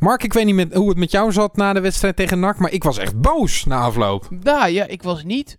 Mark, 0.00 0.22
ik 0.22 0.32
weet 0.32 0.44
niet 0.44 0.54
met, 0.54 0.74
hoe 0.74 0.88
het 0.88 0.98
met 0.98 1.10
jou 1.10 1.32
zat 1.32 1.56
na 1.56 1.72
de 1.72 1.80
wedstrijd 1.80 2.16
tegen 2.16 2.40
NAC, 2.40 2.58
maar 2.58 2.72
ik 2.72 2.84
was 2.84 2.98
echt 2.98 3.20
boos 3.20 3.64
na 3.64 3.80
afloop. 3.80 4.26
Nou 4.42 4.68
ja, 4.68 4.86
ik 4.86 5.02
was 5.02 5.24
niet 5.24 5.58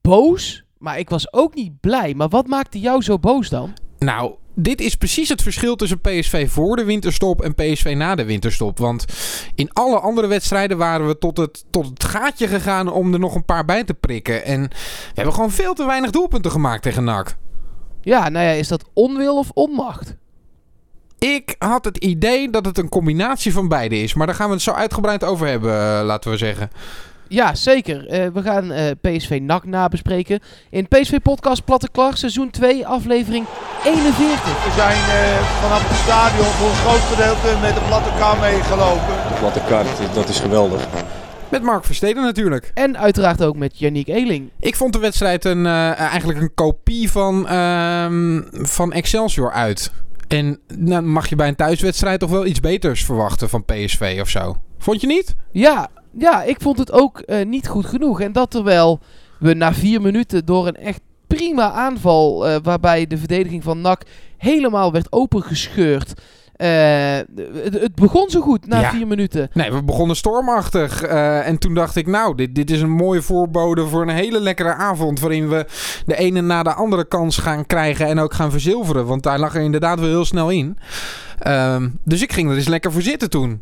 boos, 0.00 0.64
maar 0.78 0.98
ik 0.98 1.10
was 1.10 1.32
ook 1.32 1.54
niet 1.54 1.80
blij. 1.80 2.14
Maar 2.14 2.28
wat 2.28 2.46
maakte 2.46 2.80
jou 2.80 3.02
zo 3.02 3.18
boos 3.18 3.48
dan? 3.48 3.72
Nou, 3.98 4.34
dit 4.54 4.80
is 4.80 4.94
precies 4.94 5.28
het 5.28 5.42
verschil 5.42 5.76
tussen 5.76 6.00
PSV 6.00 6.50
voor 6.50 6.76
de 6.76 6.84
winterstop 6.84 7.42
en 7.42 7.54
PSV 7.54 7.94
na 7.96 8.14
de 8.14 8.24
winterstop. 8.24 8.78
Want 8.78 9.04
in 9.54 9.72
alle 9.72 9.98
andere 9.98 10.26
wedstrijden 10.26 10.76
waren 10.76 11.06
we 11.06 11.18
tot 11.18 11.36
het, 11.36 11.64
tot 11.70 11.86
het 11.86 12.04
gaatje 12.04 12.48
gegaan 12.48 12.92
om 12.92 13.12
er 13.12 13.18
nog 13.18 13.34
een 13.34 13.44
paar 13.44 13.64
bij 13.64 13.84
te 13.84 13.94
prikken. 13.94 14.44
En 14.44 14.60
we 14.62 15.14
hebben 15.14 15.34
gewoon 15.34 15.50
veel 15.50 15.74
te 15.74 15.86
weinig 15.86 16.10
doelpunten 16.10 16.50
gemaakt 16.50 16.82
tegen 16.82 17.04
NAC. 17.04 17.36
Ja, 18.00 18.28
nou 18.28 18.46
ja, 18.46 18.52
is 18.52 18.68
dat 18.68 18.84
onwil 18.92 19.38
of 19.38 19.50
onmacht? 19.54 20.16
Ik 21.20 21.54
had 21.58 21.84
het 21.84 21.96
idee 21.96 22.50
dat 22.50 22.64
het 22.64 22.78
een 22.78 22.88
combinatie 22.88 23.52
van 23.52 23.68
beide 23.68 24.02
is. 24.02 24.14
Maar 24.14 24.26
daar 24.26 24.36
gaan 24.36 24.46
we 24.48 24.52
het 24.52 24.62
zo 24.62 24.70
uitgebreid 24.70 25.24
over 25.24 25.46
hebben, 25.46 25.70
eh, 25.70 26.04
laten 26.04 26.30
we 26.30 26.36
zeggen. 26.36 26.70
Ja, 27.28 27.54
zeker. 27.54 28.06
Eh, 28.06 28.26
we 28.32 28.42
gaan 28.42 28.72
eh, 28.72 28.90
PSV 29.00 29.38
NAC 29.42 29.64
nabespreken. 29.64 30.40
In 30.70 30.88
PSV 30.88 31.18
Podcast 31.22 31.64
Platte 31.64 31.88
Klar, 31.92 32.16
seizoen 32.16 32.50
2, 32.50 32.86
aflevering 32.86 33.46
41. 33.84 34.64
We 34.64 34.72
zijn 34.76 34.96
eh, 34.96 35.46
vanaf 35.62 35.88
het 35.88 35.98
stadion 35.98 36.46
voor 36.46 36.68
een 36.68 36.74
groot 36.74 37.16
gedeelte 37.16 37.60
met 37.60 37.74
de 37.74 37.80
platte 37.86 38.10
kar 38.18 38.38
meegelopen. 38.38 39.14
De 39.28 39.38
platte 39.38 39.60
kaart, 39.68 40.14
dat 40.14 40.28
is 40.28 40.40
geweldig. 40.40 40.86
Met 41.50 41.62
Mark 41.62 41.84
Versteden 41.84 42.22
natuurlijk. 42.22 42.70
En 42.74 42.98
uiteraard 42.98 43.42
ook 43.42 43.56
met 43.56 43.78
Yannick 43.78 44.08
Eeling. 44.08 44.50
Ik 44.60 44.76
vond 44.76 44.92
de 44.92 44.98
wedstrijd 44.98 45.44
een, 45.44 45.66
eh, 45.66 45.98
eigenlijk 45.98 46.40
een 46.40 46.54
kopie 46.54 47.10
van, 47.10 47.48
ehm, 47.48 48.40
van 48.52 48.92
Excelsior 48.92 49.52
uit. 49.52 49.92
En 50.32 50.60
nou, 50.76 51.02
mag 51.02 51.28
je 51.28 51.36
bij 51.36 51.48
een 51.48 51.56
thuiswedstrijd 51.56 52.20
toch 52.20 52.30
wel 52.30 52.46
iets 52.46 52.60
beters 52.60 53.04
verwachten 53.04 53.48
van 53.48 53.64
PSV 53.64 54.18
of 54.20 54.28
zo? 54.28 54.56
Vond 54.78 55.00
je 55.00 55.06
niet? 55.06 55.34
Ja, 55.52 55.88
ja 56.18 56.42
ik 56.42 56.60
vond 56.60 56.78
het 56.78 56.92
ook 56.92 57.18
eh, 57.20 57.46
niet 57.46 57.68
goed 57.68 57.86
genoeg. 57.86 58.20
En 58.20 58.32
dat 58.32 58.50
terwijl 58.50 59.00
we 59.38 59.54
na 59.54 59.74
vier 59.74 60.00
minuten 60.00 60.44
door 60.44 60.66
een 60.66 60.76
echt 60.76 61.00
prima 61.26 61.70
aanval... 61.70 62.46
eh, 62.46 62.56
waarbij 62.62 63.06
de 63.06 63.18
verdediging 63.18 63.62
van 63.62 63.80
NAC 63.80 64.02
helemaal 64.36 64.92
werd 64.92 65.12
opengescheurd... 65.12 66.12
eh, 66.60 67.16
het, 67.64 67.80
het 67.80 67.94
begon 67.94 68.30
zo 68.30 68.40
goed 68.40 68.66
na 68.66 68.80
Ja. 68.80 68.90
vier 68.90 69.06
minuten. 69.06 69.48
Nee, 69.52 69.72
we 69.72 69.82
begonnen 69.82 70.16
stormachtig. 70.16 71.02
eh, 71.02 71.46
en 71.46 71.58
toen 71.58 71.74
dacht 71.74 71.96
ik, 71.96 72.06
nou, 72.06 72.34
dit, 72.34 72.54
dit 72.54 72.70
is 72.70 72.80
een 72.80 72.90
mooie 72.90 73.22
voorbode 73.22 73.86
voor 73.86 74.02
een 74.02 74.08
hele 74.08 74.40
lekkere 74.40 74.74
avond. 74.74 75.20
Waarin 75.20 75.48
we 75.48 75.66
de 76.06 76.16
ene 76.16 76.40
na 76.40 76.62
de 76.62 76.72
andere 76.74 77.04
kans 77.04 77.38
gaan 77.38 77.66
krijgen 77.66 78.06
en 78.06 78.18
ook 78.18 78.34
gaan 78.34 78.50
verzilveren. 78.50 79.06
Want 79.06 79.22
daar 79.22 79.38
lag 79.38 79.54
er 79.54 79.62
inderdaad 79.62 80.00
wel 80.00 80.08
heel 80.08 80.24
snel 80.24 80.50
in. 80.50 80.78
Ehm, 81.38 81.88
dus 82.04 82.22
ik 82.22 82.32
ging 82.32 82.50
er 82.50 82.56
eens 82.56 82.68
lekker 82.68 82.92
voor 82.92 83.02
zitten 83.02 83.30
toen. 83.30 83.60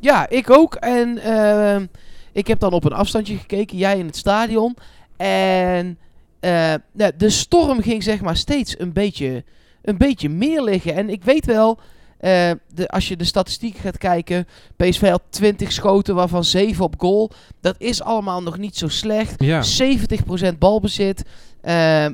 Ja, 0.00 0.28
ik 0.28 0.50
ook. 0.50 0.74
En 0.74 1.18
ehm, 1.18 1.86
ik 2.32 2.46
heb 2.46 2.58
dan 2.60 2.72
op 2.72 2.84
een 2.84 2.92
afstandje 2.92 3.36
gekeken, 3.36 3.76
jij 3.76 3.98
in 3.98 4.06
het 4.06 4.16
stadion. 4.16 4.76
En 5.16 5.98
eh, 6.40 6.74
ja, 6.92 7.10
de 7.16 7.30
storm 7.30 7.82
ging 7.82 8.02
zeg 8.02 8.20
maar 8.20 8.36
steeds 8.36 8.78
een 8.78 8.92
beetje, 8.92 9.44
een 9.82 9.96
beetje 9.96 10.28
meer 10.28 10.62
liggen. 10.62 10.94
En 10.94 11.10
ik 11.10 11.24
weet 11.24 11.46
wel, 11.46 11.78
eh, 12.22 12.50
de, 12.74 12.88
als 12.88 13.08
je 13.08 13.16
de 13.16 13.24
statistiek 13.24 13.76
gaat 13.76 13.98
kijken, 13.98 14.46
PSV 14.76 15.08
had 15.08 15.22
20 15.30 15.72
schoten, 15.72 16.14
waarvan 16.14 16.44
7 16.44 16.84
op 16.84 16.94
goal. 16.98 17.30
Dat 17.60 17.74
is 17.78 18.02
allemaal 18.02 18.42
nog 18.42 18.58
niet 18.58 18.76
zo 18.76 18.88
slecht. 18.88 19.42
Ja. 19.42 19.62
70% 19.62 20.58
balbezit. 20.58 21.24
Eh, 21.60 22.06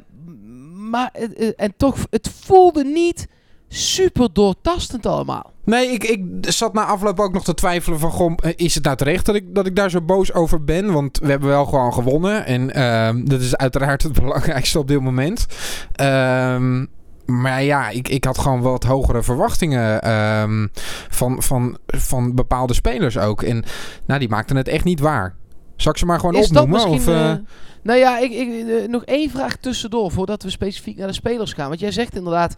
maar, 0.75 1.10
eh, 1.12 1.48
en 1.56 1.75
toch, 1.77 2.06
het 2.10 2.30
voelde 2.41 2.84
niet 2.84 3.27
super 3.69 4.28
doortastend 4.32 5.06
allemaal. 5.06 5.53
Nee, 5.64 5.86
ik, 5.88 6.05
ik 6.05 6.25
zat 6.41 6.72
na 6.72 6.84
afloop 6.84 7.20
ook 7.20 7.32
nog 7.32 7.44
te 7.44 7.55
twijfelen 7.55 7.98
van... 7.98 8.10
Goh, 8.10 8.34
is 8.56 8.75
het 8.75 8.84
nou 8.84 8.97
terecht 8.97 9.27
dat 9.27 9.34
ik, 9.34 9.55
dat 9.55 9.66
ik 9.66 9.77
daar 9.77 9.91
zo 9.91 10.00
boos 10.00 10.32
over 10.32 10.64
ben? 10.64 10.92
Want 10.92 11.19
we 11.19 11.30
hebben 11.30 11.48
wel 11.48 11.64
gewoon 11.64 11.92
gewonnen. 11.92 12.47
En 12.47 12.75
ehm, 12.75 13.25
dat 13.25 13.41
is 13.41 13.56
uiteraard 13.56 14.03
het 14.03 14.12
belangrijkste 14.22 14.78
op 14.78 14.88
dit 14.88 15.00
moment. 15.00 15.47
Ehm, 15.93 16.84
maar 17.31 17.62
ja, 17.62 17.89
ik, 17.89 18.09
ik 18.09 18.25
had 18.25 18.39
gewoon 18.39 18.61
wat 18.61 18.84
hogere 18.84 19.22
verwachtingen 19.22 20.03
ehm, 20.03 20.66
van, 21.09 21.43
van, 21.43 21.78
van 21.87 22.34
bepaalde 22.34 22.75
spelers 22.75 23.19
ook. 23.19 23.43
En 23.43 23.65
nou, 24.06 24.21
die 24.21 24.28
maakten 24.28 24.56
het 24.56 24.69
echt 24.69 24.84
niet 24.84 25.00
waar. 25.00 25.34
Zal 25.77 25.93
ik 25.93 25.99
ze 25.99 26.06
maar 26.06 26.21
gewoon 26.21 26.34
Is 26.34 26.49
dat 26.49 26.62
opnoemen? 26.62 26.88
of, 26.88 27.06
eh, 27.06 27.31
eh, 27.31 27.38
nou 27.83 27.99
ja, 27.99 28.19
ik, 28.19 28.33
ik, 28.33 28.69
eh, 28.69 28.88
nog 28.88 29.05
één 29.05 29.31
vraag 29.31 29.56
tussendoor 29.56 30.11
voordat 30.11 30.43
we 30.43 30.50
specifiek 30.50 30.97
naar 30.97 31.06
de 31.06 31.12
spelers 31.12 31.53
gaan. 31.53 31.69
Want 31.69 31.81
jij 31.81 31.93
zegt 31.93 32.17
inderdaad, 32.17 32.55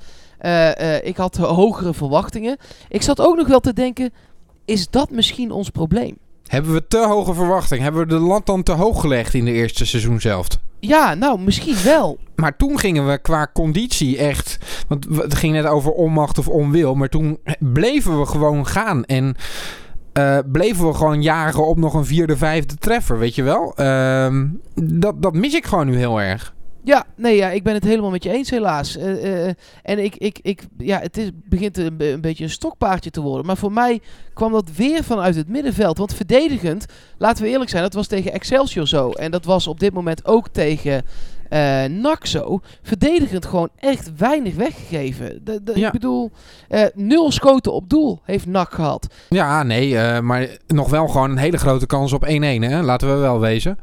ik 1.02 1.16
had 1.16 1.36
hogere 1.36 1.94
verwachtingen. 1.94 2.56
Ik 2.88 3.02
zat 3.02 3.20
ook 3.20 3.36
nog 3.36 3.48
wel 3.48 3.60
te 3.60 3.72
denken, 3.72 4.12
is 4.64 4.90
dat 4.90 5.10
misschien 5.10 5.50
ons 5.50 5.70
probleem? 5.70 6.16
Hebben 6.46 6.72
we 6.72 6.86
te 6.86 7.06
hoge 7.06 7.34
verwachtingen? 7.34 7.82
Hebben 7.82 8.02
we 8.02 8.08
de 8.08 8.18
lat 8.18 8.46
dan 8.46 8.62
te 8.62 8.72
hoog 8.72 9.00
gelegd 9.00 9.34
in 9.34 9.44
de 9.44 9.52
eerste 9.52 9.86
seizoen 9.86 10.20
zelf? 10.20 10.46
Ja, 10.80 11.14
nou, 11.14 11.40
misschien 11.40 11.76
wel. 11.84 12.18
Maar 12.34 12.56
toen 12.56 12.78
gingen 12.78 13.08
we 13.08 13.18
qua 13.18 13.50
conditie 13.52 14.18
echt. 14.18 14.58
Want 14.88 15.06
het 15.10 15.34
ging 15.34 15.52
net 15.52 15.66
over 15.66 15.92
onmacht 15.92 16.38
of 16.38 16.48
onwil. 16.48 16.94
Maar 16.94 17.08
toen 17.08 17.38
bleven 17.58 18.18
we 18.18 18.26
gewoon 18.26 18.66
gaan. 18.66 19.04
En 19.04 19.36
eh, 20.12 20.38
bleven 20.52 20.86
we 20.86 20.94
gewoon 20.94 21.22
jagen 21.22 21.66
op 21.66 21.78
nog 21.78 21.94
een 21.94 22.06
vierde, 22.06 22.36
vijfde 22.36 22.74
treffer. 22.74 23.18
Weet 23.18 23.34
je 23.34 23.42
wel? 23.42 23.72
Ehm, 23.76 24.46
dat, 24.74 25.22
dat 25.22 25.34
mis 25.34 25.54
ik 25.54 25.66
gewoon 25.66 25.86
nu 25.86 25.96
heel 25.96 26.20
erg. 26.20 26.54
Ja, 26.84 27.06
nee, 27.16 27.36
ja, 27.36 27.50
ik 27.50 27.62
ben 27.62 27.74
het 27.74 27.84
helemaal 27.84 28.10
met 28.10 28.22
je 28.22 28.30
eens, 28.30 28.50
helaas. 28.50 28.96
Eh, 28.96 29.46
eh, 29.48 29.54
en 29.82 30.04
ik, 30.04 30.16
ik, 30.16 30.38
ik, 30.42 30.62
ja, 30.78 30.98
het 30.98 31.16
is, 31.16 31.30
begint 31.34 31.78
een, 31.78 31.94
een 31.98 32.20
beetje 32.20 32.44
een 32.44 32.50
stokpaardje 32.50 33.10
te 33.10 33.20
worden. 33.20 33.46
Maar 33.46 33.56
voor 33.56 33.72
mij 33.72 34.00
kwam 34.34 34.52
dat 34.52 34.70
weer 34.76 35.04
vanuit 35.04 35.34
het 35.34 35.48
middenveld. 35.48 35.98
Want 35.98 36.14
verdedigend, 36.14 36.86
laten 37.18 37.44
we 37.44 37.50
eerlijk 37.50 37.70
zijn, 37.70 37.82
dat 37.82 37.94
was 37.94 38.06
tegen 38.06 38.32
Excelsior 38.32 38.88
zo. 38.88 39.10
En 39.10 39.30
dat 39.30 39.44
was 39.44 39.66
op 39.66 39.80
dit 39.80 39.92
moment 39.92 40.26
ook 40.26 40.48
tegen 40.48 41.04
eh 41.50 41.84
NAC 41.84 42.26
zo. 42.26 42.60
Verdedigend 42.82 43.46
gewoon 43.46 43.68
echt 43.76 44.16
weinig 44.16 44.54
weggegeven. 44.54 45.44
De, 45.44 45.62
de, 45.62 45.72
Ja. 45.78 45.86
Ik 45.86 45.92
bedoel, 45.92 46.30
eh, 46.68 46.84
nul 46.94 47.32
schoten 47.32 47.72
op 47.72 47.88
doel 47.88 48.20
heeft 48.24 48.46
NAC 48.46 48.72
gehad. 48.72 49.14
Ja, 49.28 49.62
nee. 49.62 49.96
eh, 49.98 50.20
maar 50.20 50.48
nog 50.66 50.90
wel 50.90 51.08
gewoon 51.08 51.30
een 51.30 51.36
hele 51.36 51.58
grote 51.58 51.86
kans 51.86 52.12
op 52.12 52.24
1-1. 52.24 52.28
Hè? 52.28 52.82
Laten 52.82 53.14
we 53.14 53.14
wel 53.14 53.40
wezen. 53.40 53.78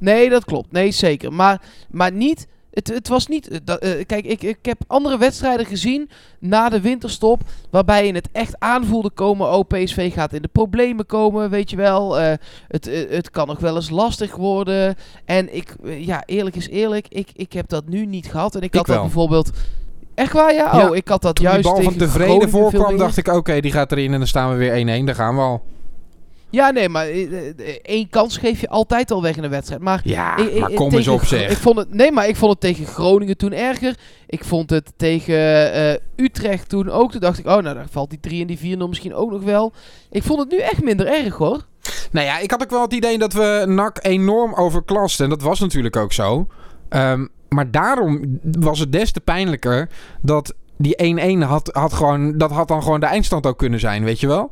Nee, 0.00 0.28
dat 0.30 0.44
klopt. 0.44 0.72
Nee, 0.72 0.90
zeker. 0.90 1.32
Maar, 1.32 1.60
maar 1.90 2.12
niet. 2.12 2.46
Het, 2.70 2.88
het 2.88 3.08
was 3.08 3.26
niet. 3.26 3.48
eh, 3.48 3.58
dat- 3.64 3.78
eh, 3.80 3.90
kijk, 4.06 4.24
ik, 4.24 4.42
ik 4.42 4.58
heb 4.62 4.78
andere 4.86 5.18
wedstrijden 5.18 5.66
gezien 5.66 6.10
na 6.38 6.68
de 6.68 6.80
winterstop. 6.80 7.40
Waarbij 7.70 8.06
je 8.06 8.12
het 8.12 8.28
echt 8.32 8.54
aanvoelde 8.58 9.10
komen. 9.10 9.52
Oh, 9.52 9.66
PSV 9.68 10.12
gaat 10.12 10.32
in 10.32 10.42
de 10.42 10.48
problemen 10.52 11.06
komen. 11.06 11.50
Weet 11.50 11.70
je 11.70 11.76
wel. 11.76 12.18
Eh, 12.20 12.32
het, 12.68 12.90
het 13.10 13.30
kan 13.30 13.46
nog 13.46 13.58
wel 13.58 13.74
eens 13.76 13.90
lastig 13.90 14.36
worden. 14.36 14.94
En 15.24 15.54
ik, 15.56 15.74
ja, 15.84 16.22
eerlijk 16.26 16.56
is 16.56 16.68
eerlijk. 16.68 17.06
Ik, 17.08 17.28
ik 17.32 17.52
heb 17.52 17.68
dat 17.68 17.88
nu 17.88 18.06
niet 18.06 18.26
gehad. 18.26 18.54
En 18.54 18.60
ik 18.62 18.74
had 18.74 18.86
wel. 18.86 18.96
dat 18.96 19.04
bijvoorbeeld. 19.04 19.50
Echt 20.14 20.32
waar, 20.32 20.54
ja? 20.54 20.76
Ja, 20.78 20.88
Oh, 20.88 20.96
ik 20.96 21.08
had 21.08 21.22
dat 21.22 21.34
Toen 21.36 21.44
die 21.44 21.54
juist 21.54 21.68
bal 21.72 21.82
van 21.82 21.96
tevreden 21.96 22.50
voorkwam, 22.50 22.96
dacht 22.96 23.16
ik: 23.16 23.28
oké, 23.28 23.60
die 23.60 23.72
gaat 23.72 23.92
erin 23.92 24.12
en 24.12 24.18
dan 24.18 24.28
staan 24.28 24.50
we 24.50 24.56
weer 24.56 25.00
1-1. 25.02 25.04
Daar 25.04 25.14
gaan 25.14 25.34
we 25.34 25.40
al. 25.40 25.62
Ja, 26.50 26.70
nee, 26.70 26.88
maar 26.88 27.06
eh, 27.06 27.48
eh, 27.48 27.54
één 27.82 28.08
kans 28.08 28.36
geef 28.36 28.60
je 28.60 28.68
altijd 28.68 29.10
al 29.10 29.22
weg 29.22 29.36
in 29.36 29.44
een 29.44 29.50
wedstrijd. 29.50 29.80
Maar 29.80 30.00
Ja, 30.04 30.36
Ik- 30.36 30.58
maar 30.60 30.68
kom 30.70 30.90
tegen 30.90 30.96
eens 30.96 31.08
op 31.22 31.24
zeg. 31.24 31.50
Ik 31.50 31.56
vond 31.56 31.76
het, 31.78 31.94
nee, 31.94 32.12
maar 32.12 32.28
ik 32.28 32.36
vond 32.36 32.50
het 32.52 32.60
tegen 32.60 32.86
Groningen 32.86 33.36
toen 33.36 33.52
erger. 33.52 33.94
Ik 34.26 34.44
vond 34.44 34.70
het 34.70 34.92
tegen 34.96 35.72
eh, 35.72 36.24
Utrecht 36.24 36.68
toen 36.68 36.90
ook. 36.90 37.10
Toen 37.10 37.20
dacht 37.20 37.38
ik, 37.38 37.46
oh, 37.46 37.56
nou, 37.56 37.74
dan 37.74 37.86
valt 37.90 38.10
die 38.10 38.20
3 38.20 38.40
en 38.40 38.46
die 38.46 38.58
4-0 38.78 38.88
misschien 38.88 39.14
ook 39.14 39.30
nog 39.30 39.42
wel. 39.42 39.72
Ik 40.10 40.22
vond 40.22 40.38
het 40.38 40.50
nu 40.50 40.58
echt 40.58 40.82
minder 40.82 41.06
erg, 41.06 41.34
hoor. 41.36 41.64
Nou 42.10 42.26
ja, 42.26 42.38
ik 42.38 42.50
had 42.50 42.62
ook 42.62 42.70
wel 42.70 42.82
het 42.82 42.92
idee 42.92 43.18
dat 43.18 43.32
we 43.32 43.64
NAC 43.68 43.98
enorm 44.02 44.54
overklasten. 44.54 45.24
En 45.24 45.30
dat 45.30 45.42
was 45.42 45.60
natuurlijk 45.60 45.96
ook 45.96 46.12
zo. 46.12 46.46
Ehm, 46.88 47.26
maar 47.48 47.70
daarom 47.70 48.38
was 48.58 48.78
het 48.78 48.92
des 48.92 49.12
te 49.12 49.20
pijnlijker 49.20 49.88
dat 50.22 50.54
die 50.80 51.14
1-1 51.44 51.46
had, 51.46 51.70
had 51.72 51.92
gewoon... 51.92 52.38
Dat 52.38 52.50
had 52.50 52.68
dan 52.68 52.82
gewoon 52.82 53.00
de 53.00 53.06
eindstand 53.06 53.46
ook 53.46 53.58
kunnen 53.58 53.80
zijn, 53.80 54.04
weet 54.04 54.20
je 54.20 54.26
wel? 54.26 54.50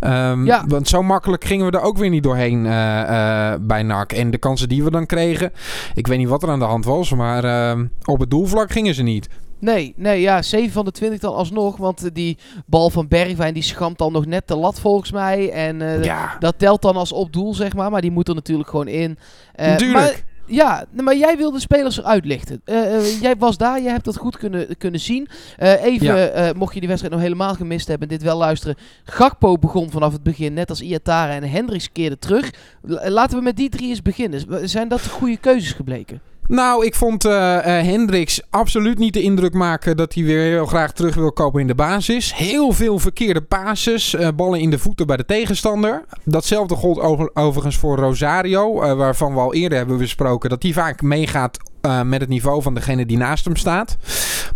Ehm, 0.00 0.44
Ja. 0.46 0.64
Want 0.66 0.88
zo 0.88 1.02
makkelijk 1.02 1.44
gingen 1.44 1.66
we 1.70 1.78
er 1.78 1.84
ook 1.84 1.98
weer 1.98 2.10
niet 2.10 2.22
doorheen 2.22 2.66
eh, 2.66 3.52
eh, 3.52 3.60
bij 3.60 3.82
NAC. 3.82 4.12
En 4.12 4.30
de 4.30 4.38
kansen 4.38 4.68
die 4.68 4.84
we 4.84 4.90
dan 4.90 5.06
kregen... 5.06 5.52
Ik 5.94 6.06
weet 6.06 6.18
niet 6.18 6.28
wat 6.28 6.42
er 6.42 6.50
aan 6.50 6.58
de 6.58 6.64
hand 6.64 6.84
was, 6.84 7.14
maar 7.14 7.44
ehm, 7.44 7.86
op 8.04 8.20
het 8.20 8.30
doelvlak 8.30 8.70
gingen 8.72 8.94
ze 8.94 9.02
niet. 9.02 9.28
Nee, 9.58 9.94
nee, 9.96 10.20
ja, 10.20 10.42
7 10.42 10.70
van 10.72 10.84
de 10.84 10.90
20 10.90 11.18
dan 11.20 11.34
alsnog. 11.34 11.76
Want 11.76 12.04
eh, 12.04 12.10
die 12.12 12.38
bal 12.66 12.90
van 12.90 13.08
Bergwijn, 13.08 13.54
die 13.54 13.62
schamt 13.62 13.98
dan 13.98 14.12
nog 14.12 14.26
net 14.26 14.48
de 14.48 14.56
lat 14.56 14.80
volgens 14.80 15.12
mij. 15.12 15.50
En 15.50 15.82
eh, 15.82 16.04
ja, 16.04 16.36
dat 16.38 16.54
telt 16.58 16.82
dan 16.82 16.96
als 16.96 17.12
op 17.12 17.32
doel, 17.32 17.54
zeg 17.54 17.74
maar. 17.74 17.90
Maar 17.90 18.00
die 18.00 18.10
moet 18.10 18.28
er 18.28 18.34
natuurlijk 18.34 18.68
gewoon 18.68 18.88
in. 18.88 19.18
Eh, 19.54 19.66
natuurlijk. 19.66 20.00
maar- 20.00 20.28
Ja, 20.50 20.84
nee, 20.90 21.04
maar 21.04 21.16
jij 21.16 21.36
wilde 21.36 21.60
spelers 21.60 21.98
eruit 21.98 22.24
lichten. 22.24 22.60
Eh, 22.64 22.96
eh, 22.96 23.20
jij 23.20 23.36
was 23.36 23.56
daar, 23.56 23.82
jij 23.82 23.92
hebt 23.92 24.04
dat 24.04 24.16
goed 24.16 24.36
kunnen, 24.36 24.76
kunnen 24.78 25.00
zien. 25.00 25.28
Eh, 25.58 25.84
even, 25.84 26.06
Ja. 26.16 26.52
mocht 26.56 26.74
je 26.74 26.78
die 26.80 26.88
wedstrijd 26.88 27.14
nog 27.14 27.24
helemaal 27.24 27.54
gemist 27.54 27.88
hebben 27.88 28.08
en 28.08 28.14
dit 28.16 28.24
wel 28.26 28.36
luisteren. 28.38 28.76
Gakpo 29.04 29.58
begon 29.58 29.90
vanaf 29.90 30.12
het 30.12 30.22
begin, 30.22 30.52
net 30.54 30.68
als 30.70 30.80
Iatara 30.80 31.32
en 31.32 31.50
Hendricks 31.50 31.92
keerde 31.92 32.18
terug. 32.18 32.50
L- 32.82 33.08
laten 33.08 33.38
we 33.38 33.44
met 33.44 33.56
die 33.56 33.68
drie 33.68 33.88
eens 33.88 34.02
beginnen. 34.02 34.68
Zijn 34.68 34.88
dat 34.88 35.02
de 35.02 35.08
goede 35.08 35.36
keuzes 35.36 35.72
gebleken? 35.72 36.20
Nou, 36.50 36.86
ik 36.86 36.94
vond 36.94 37.26
uh, 37.26 37.32
Hendricks 37.62 38.40
absoluut 38.50 38.98
niet 38.98 39.12
de 39.12 39.22
indruk 39.22 39.52
maken 39.52 39.96
dat 39.96 40.14
hij 40.14 40.24
weer 40.24 40.42
heel 40.42 40.66
graag 40.66 40.92
terug 40.92 41.14
wil 41.14 41.32
komen 41.32 41.60
in 41.60 41.66
de 41.66 41.74
basis. 41.74 42.34
Heel 42.34 42.72
veel 42.72 42.98
verkeerde 42.98 43.40
passes, 43.40 44.14
uh, 44.14 44.28
ballen 44.36 44.60
in 44.60 44.70
de 44.70 44.78
voeten 44.78 45.06
bij 45.06 45.16
de 45.16 45.24
tegenstander. 45.24 46.04
Datzelfde 46.24 46.74
gold 46.74 47.00
over, 47.00 47.30
overigens 47.34 47.76
voor 47.76 47.96
Rosario, 47.96 48.96
waarvan 48.96 49.34
we 49.34 49.40
al 49.40 49.54
eerder 49.54 49.78
hebben 49.78 49.98
besproken 49.98 50.50
dat 50.50 50.62
hij 50.62 50.72
vaak 50.72 51.02
meegaat 51.02 51.58
uh, 51.82 52.02
met 52.02 52.20
het 52.20 52.28
niveau 52.28 52.62
van 52.62 52.74
degene 52.74 53.06
die 53.06 53.16
naast 53.16 53.44
hem 53.44 53.56
staat. 53.56 53.96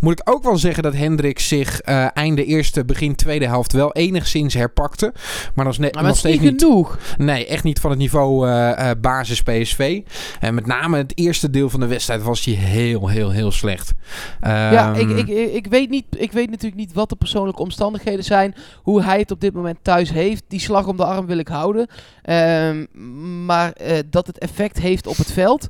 Moet 0.00 0.20
ik 0.20 0.30
ook 0.30 0.42
wel 0.42 0.56
zeggen 0.56 0.82
dat 0.82 0.94
Hendrik 0.94 1.38
zich 1.38 1.80
uh, 1.88 2.06
einde 2.14 2.44
eerste, 2.44 2.84
begin 2.84 3.14
tweede 3.14 3.46
helft 3.46 3.72
wel 3.72 3.92
enigszins 3.92 4.54
herpakte. 4.54 5.12
Maar 5.54 5.64
dat 5.64 5.74
is, 5.74 5.78
net, 5.78 5.94
maar 5.94 6.02
nog 6.02 6.16
steeds 6.16 6.40
niet 6.40 6.62
genoeg. 6.62 6.98
Nee, 7.18 7.46
echt 7.46 7.64
niet 7.64 7.80
van 7.80 7.90
het 7.90 7.98
niveau 7.98 8.48
uh, 8.48 8.90
basis 9.00 9.42
PSV. 9.42 10.00
En 10.40 10.54
met 10.54 10.66
name 10.66 10.96
het 10.96 11.18
eerste 11.18 11.50
deel 11.50 11.70
van 11.70 11.80
de 11.80 11.86
wedstrijd 11.86 12.22
was 12.22 12.44
hij 12.44 12.54
heel, 12.54 13.08
heel, 13.08 13.30
heel 13.30 13.50
slecht. 13.50 13.92
ja, 14.42 14.94
ik, 14.94 15.08
ik, 15.08 15.28
ik, 15.54 15.66
weet 15.66 15.90
niet, 15.90 16.04
ik 16.16 16.32
weet 16.32 16.50
natuurlijk 16.50 16.80
niet 16.80 16.92
wat 16.92 17.08
de 17.08 17.16
persoonlijke 17.16 17.62
omstandigheden 17.62 18.24
zijn. 18.24 18.54
Hoe 18.82 19.02
hij 19.02 19.18
het 19.18 19.30
op 19.30 19.40
dit 19.40 19.54
moment 19.54 19.78
thuis 19.82 20.10
heeft. 20.10 20.42
Die 20.48 20.60
slag 20.60 20.86
om 20.86 20.96
de 20.96 21.04
arm 21.04 21.26
wil 21.26 21.38
ik 21.38 21.48
houden. 21.48 21.86
Um, 22.30 22.88
maar 23.44 23.72
dat 24.10 24.26
het 24.26 24.38
effect 24.38 24.78
heeft 24.78 25.06
op 25.06 25.16
het 25.16 25.32
veld 25.32 25.68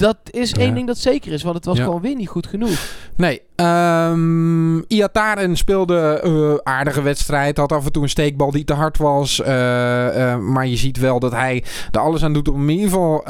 dat 0.00 0.16
is 0.30 0.52
één 0.52 0.74
ding 0.74 0.86
dat 0.86 0.98
zeker 0.98 1.32
is, 1.32 1.42
want 1.42 1.54
het 1.56 1.64
was 1.64 1.78
gewoon 1.78 2.00
weer 2.00 2.14
niet 2.16 2.28
goed 2.28 2.46
genoeg. 2.46 2.94
Nee, 3.16 3.42
um, 3.60 4.84
Iataren 4.88 5.56
speelde 5.56 6.22
uh, 6.24 6.72
aardige 6.74 7.02
wedstrijd. 7.02 7.56
Had 7.56 7.72
af 7.72 7.84
en 7.84 7.92
toe 7.92 8.02
een 8.02 8.08
steekbal 8.08 8.50
die 8.50 8.64
te 8.64 8.72
hard 8.72 8.98
was. 8.98 9.40
Uh, 9.40 9.46
uh, 9.46 10.36
maar 10.36 10.66
je 10.66 10.76
ziet 10.76 10.98
wel 10.98 11.18
dat 11.20 11.32
hij 11.32 11.64
er 11.90 12.00
alles 12.00 12.24
aan 12.24 12.32
doet 12.32 12.48
om 12.48 12.68
in 12.68 12.74
ieder 12.76 12.90
geval 12.90 13.22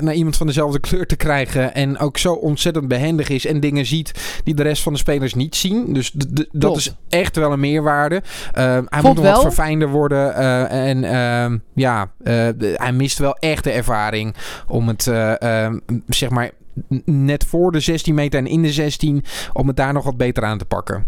naar 0.00 0.14
iemand 0.14 0.36
van 0.36 0.46
dezelfde 0.46 0.80
kleur 0.80 1.06
te 1.06 1.16
krijgen. 1.16 1.74
En 1.74 1.98
ook 1.98 2.18
zo 2.18 2.32
ontzettend 2.32 2.88
behendig 2.88 3.28
is 3.28 3.46
en 3.46 3.60
dingen 3.60 3.86
ziet 3.86 4.40
die 4.44 4.54
de 4.54 4.62
rest 4.62 4.82
van 4.82 4.92
de 4.92 4.98
spelers 4.98 5.34
niet 5.34 5.56
zien. 5.56 5.92
Dus 5.92 6.12
dat 6.52 6.76
is 6.76 6.94
echt 7.08 7.36
wel 7.36 7.52
een 7.52 7.60
meerwaarde. 7.60 8.22
Ehm, 8.52 8.84
hij 8.88 9.02
moet 9.02 9.14
nog 9.14 9.24
wel. 9.24 9.32
wat 9.32 9.42
verfijnder 9.42 9.88
worden. 9.88 10.34
en 10.68 11.04
ehm, 11.04 11.58
ja, 11.74 12.10
hij 12.74 12.92
mist 12.92 13.18
wel 13.18 13.36
echt 13.36 13.64
de 13.64 13.70
ervaring 13.70 14.34
om 14.66 14.88
het 14.88 15.02
zeg 16.06 16.30
maar 16.30 16.50
net 17.04 17.44
voor 17.44 17.72
de 17.72 17.80
16 17.80 18.14
meter 18.14 18.38
en 18.38 18.46
in 18.46 18.62
de 18.62 18.72
16 18.72 19.24
om 19.52 19.66
het 19.66 19.76
daar 19.76 19.92
nog 19.92 20.04
wat 20.04 20.16
beter 20.16 20.44
aan 20.44 20.58
te 20.58 20.64
pakken. 20.64 21.06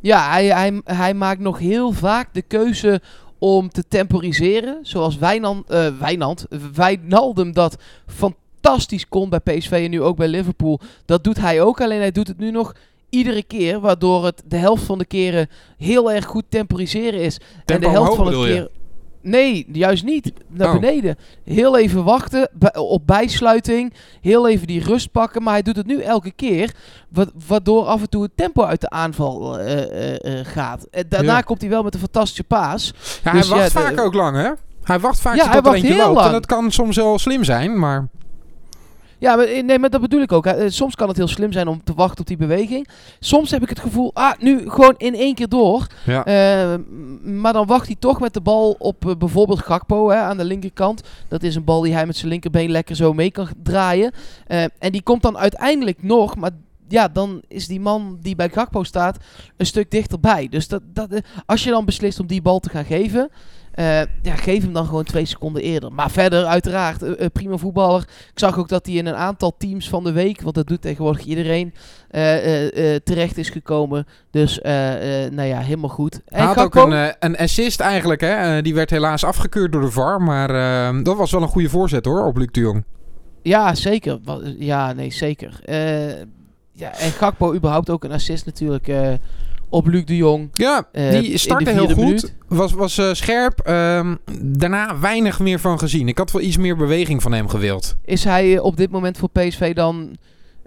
Ja, 0.00 0.30
hij, 0.30 0.46
hij, 0.46 0.80
hij 0.84 1.14
maakt 1.14 1.40
nog 1.40 1.58
heel 1.58 1.92
vaak 1.92 2.28
de 2.34 2.42
keuze 2.42 3.00
om 3.38 3.68
te 3.68 3.84
temporiseren. 3.88 4.78
Zoals 4.82 5.18
Wijnand, 5.18 5.70
uh, 5.70 5.88
Wijnand, 6.00 6.46
Wijnaldum 6.74 7.52
dat 7.52 7.76
fantastisch 8.06 9.08
kon 9.08 9.30
bij 9.30 9.40
PSV 9.40 9.70
en 9.70 9.90
nu 9.90 10.02
ook 10.02 10.16
bij 10.16 10.28
Liverpool. 10.28 10.80
Dat 11.04 11.24
doet 11.24 11.40
hij 11.40 11.62
ook, 11.62 11.80
alleen 11.80 12.00
hij 12.00 12.12
doet 12.12 12.28
het 12.28 12.38
nu 12.38 12.50
nog 12.50 12.74
iedere 13.08 13.42
keer. 13.42 13.80
Waardoor 13.80 14.24
het 14.24 14.42
de 14.46 14.56
helft 14.56 14.82
van 14.82 14.98
de 14.98 15.04
keren 15.04 15.48
heel 15.76 16.12
erg 16.12 16.24
goed 16.24 16.44
temporiseren 16.48 17.20
is. 17.20 17.40
en 17.64 17.80
de 17.80 17.88
helft 17.88 18.16
van 18.16 18.30
de 18.30 18.30
keren 18.30 18.68
Nee, 19.20 19.66
juist 19.72 20.04
niet. 20.04 20.32
Naar 20.48 20.74
oh. 20.74 20.80
beneden. 20.80 21.16
Heel 21.44 21.78
even 21.78 22.04
wachten 22.04 22.50
op 22.74 23.06
bijsluiting. 23.06 23.94
Heel 24.20 24.48
even 24.48 24.66
die 24.66 24.84
rust 24.84 25.10
pakken. 25.10 25.42
Maar 25.42 25.52
hij 25.52 25.62
doet 25.62 25.76
het 25.76 25.86
nu 25.86 26.00
elke 26.00 26.30
keer. 26.30 26.74
Waardoor 27.46 27.84
af 27.84 28.00
en 28.00 28.08
toe 28.08 28.22
het 28.22 28.36
tempo 28.36 28.62
uit 28.62 28.80
de 28.80 28.90
aanval 28.90 29.60
uh, 29.60 29.76
uh, 29.76 30.40
gaat. 30.42 30.86
Daarna 31.08 31.40
komt 31.40 31.60
hij 31.60 31.70
wel 31.70 31.82
met 31.82 31.94
een 31.94 32.00
fantastische 32.00 32.44
paas. 32.44 32.92
Ja, 33.24 33.32
dus 33.32 33.48
hij 33.48 33.58
wacht 33.58 33.72
vaak 33.72 34.00
ook 34.00 34.14
lang, 34.14 34.36
hè? 34.36 34.50
Hij 34.82 34.98
wacht 34.98 35.20
vaak 35.20 35.36
ja, 35.36 35.50
tot 35.50 35.66
er 35.66 35.74
eentje 35.74 35.96
loopt. 35.96 36.14
Lang. 36.14 36.26
En 36.26 36.32
dat 36.32 36.46
kan 36.46 36.70
soms 36.70 36.96
wel 36.96 37.18
slim 37.18 37.44
zijn, 37.44 37.78
maar... 37.78 38.08
Ja, 39.18 39.36
maar, 39.36 39.44
eh, 39.44 39.64
nee, 39.64 39.78
maar 39.78 39.90
dat 39.90 40.00
bedoel 40.00 40.20
ik 40.20 40.32
ook. 40.32 40.44
Hè. 40.44 40.52
Eh, 40.52 40.70
soms 40.70 40.94
kan 40.94 41.08
het 41.08 41.16
heel 41.16 41.28
slim 41.28 41.52
zijn 41.52 41.68
om 41.68 41.84
te 41.84 41.94
wachten 41.94 42.20
op 42.20 42.26
die 42.26 42.36
beweging. 42.36 42.88
Soms 43.20 43.50
heb 43.50 43.62
ik 43.62 43.68
het 43.68 43.80
gevoel, 43.80 44.10
ah, 44.14 44.32
nu 44.40 44.70
gewoon 44.70 44.94
in 44.96 45.14
één 45.14 45.34
keer 45.34 45.48
door. 45.48 45.86
Ja. 46.04 46.26
Uh, 46.26 46.78
maar 47.22 47.52
dan 47.52 47.66
wacht 47.66 47.86
hij 47.86 47.96
toch 47.98 48.20
met 48.20 48.34
de 48.34 48.40
bal 48.40 48.76
op 48.78 49.04
uh, 49.04 49.14
bijvoorbeeld 49.18 49.58
Gakpo 49.58 50.10
hè, 50.10 50.16
aan 50.16 50.36
de 50.36 50.44
linkerkant. 50.44 51.02
Dat 51.28 51.42
is 51.42 51.54
een 51.54 51.64
bal 51.64 51.80
die 51.80 51.92
hij 51.92 52.06
met 52.06 52.16
zijn 52.16 52.30
linkerbeen 52.30 52.70
lekker 52.70 52.96
zo 52.96 53.12
mee 53.12 53.30
kan 53.30 53.48
draaien. 53.62 54.12
Uh, 54.48 54.64
en 54.78 54.92
die 54.92 55.02
komt 55.02 55.22
dan 55.22 55.38
uiteindelijk 55.38 56.02
nog, 56.02 56.36
maar 56.36 56.50
ja, 56.88 57.08
dan 57.08 57.42
is 57.48 57.66
die 57.66 57.80
man 57.80 58.18
die 58.20 58.36
bij 58.36 58.48
Gakpo 58.48 58.82
staat 58.82 59.16
een 59.56 59.66
stuk 59.66 59.90
dichterbij. 59.90 60.48
Dus 60.48 60.68
dat, 60.68 60.82
dat, 60.92 61.08
als 61.46 61.64
je 61.64 61.70
dan 61.70 61.84
beslist 61.84 62.20
om 62.20 62.26
die 62.26 62.42
bal 62.42 62.60
te 62.60 62.70
gaan 62.70 62.84
geven, 62.84 63.30
uh, 63.78 64.00
ja, 64.22 64.36
geef 64.36 64.62
hem 64.62 64.72
dan 64.72 64.86
gewoon 64.86 65.04
twee 65.04 65.24
seconden 65.24 65.62
eerder. 65.62 65.92
Maar 65.92 66.10
verder, 66.10 66.44
uiteraard, 66.44 67.02
uh, 67.02 67.26
prima 67.32 67.56
voetballer. 67.56 68.00
Ik 68.02 68.38
zag 68.38 68.58
ook 68.58 68.68
dat 68.68 68.86
hij 68.86 68.94
in 68.94 69.06
een 69.06 69.14
aantal 69.14 69.54
teams 69.58 69.88
van 69.88 70.04
de 70.04 70.12
week, 70.12 70.40
want 70.40 70.54
dat 70.54 70.66
doet 70.66 70.82
tegenwoordig 70.82 71.24
iedereen, 71.24 71.74
terecht 73.04 73.38
is 73.38 73.50
gekomen. 73.50 74.06
Dus, 74.30 74.60
nou 75.30 75.42
ja, 75.42 75.58
helemaal 75.58 75.90
goed. 75.90 76.20
Hij 76.26 76.44
had 76.44 76.58
ook 76.58 76.74
een, 76.74 77.14
een 77.18 77.36
assist 77.36 77.80
eigenlijk, 77.80 78.20
hè. 78.20 78.62
die 78.62 78.74
werd 78.74 78.90
helaas 78.90 79.24
afgekeurd 79.24 79.72
door 79.72 79.82
de 79.82 79.90
VAR. 79.90 80.22
Maar 80.22 80.48
dat 81.02 81.16
was 81.16 81.30
wel 81.30 81.42
een 81.42 81.48
goede 81.48 81.68
voorzet, 81.68 82.04
hoor, 82.04 82.26
op 82.26 82.36
Luc 82.36 82.48
de 82.50 82.60
Jong. 82.60 82.84
Ja, 83.42 83.74
zeker. 83.74 84.18
Ja, 84.58 84.92
nee, 84.92 85.12
zeker. 85.12 85.60
ja, 86.72 86.98
en 86.98 87.10
Gakpo 87.10 87.54
überhaupt 87.54 87.90
ook 87.90 88.04
een 88.04 88.12
assist 88.12 88.46
natuurlijk 88.46 88.88
op 89.68 89.86
Luc 89.86 90.04
de 90.04 90.16
Jong. 90.16 90.48
Ja, 90.52 90.88
uh, 90.92 91.10
die 91.10 91.38
startte 91.38 91.70
heel 91.70 91.86
goed. 91.86 91.96
Minuut. 91.96 92.34
Was, 92.48 92.72
was 92.72 92.98
uh, 92.98 93.12
scherp. 93.12 93.60
Uh, 93.68 94.12
daarna 94.40 94.98
weinig 94.98 95.40
meer 95.40 95.60
van 95.60 95.78
gezien. 95.78 96.08
Ik 96.08 96.18
had 96.18 96.30
wel 96.30 96.42
iets 96.42 96.56
meer 96.56 96.76
beweging 96.76 97.22
van 97.22 97.32
hem 97.32 97.48
gewild. 97.48 97.96
Is 98.04 98.24
hij 98.24 98.56
eh, 98.56 98.64
op 98.64 98.76
dit 98.76 98.90
moment 98.90 99.18
voor 99.18 99.28
PSV 99.30 99.74
dan 99.74 100.16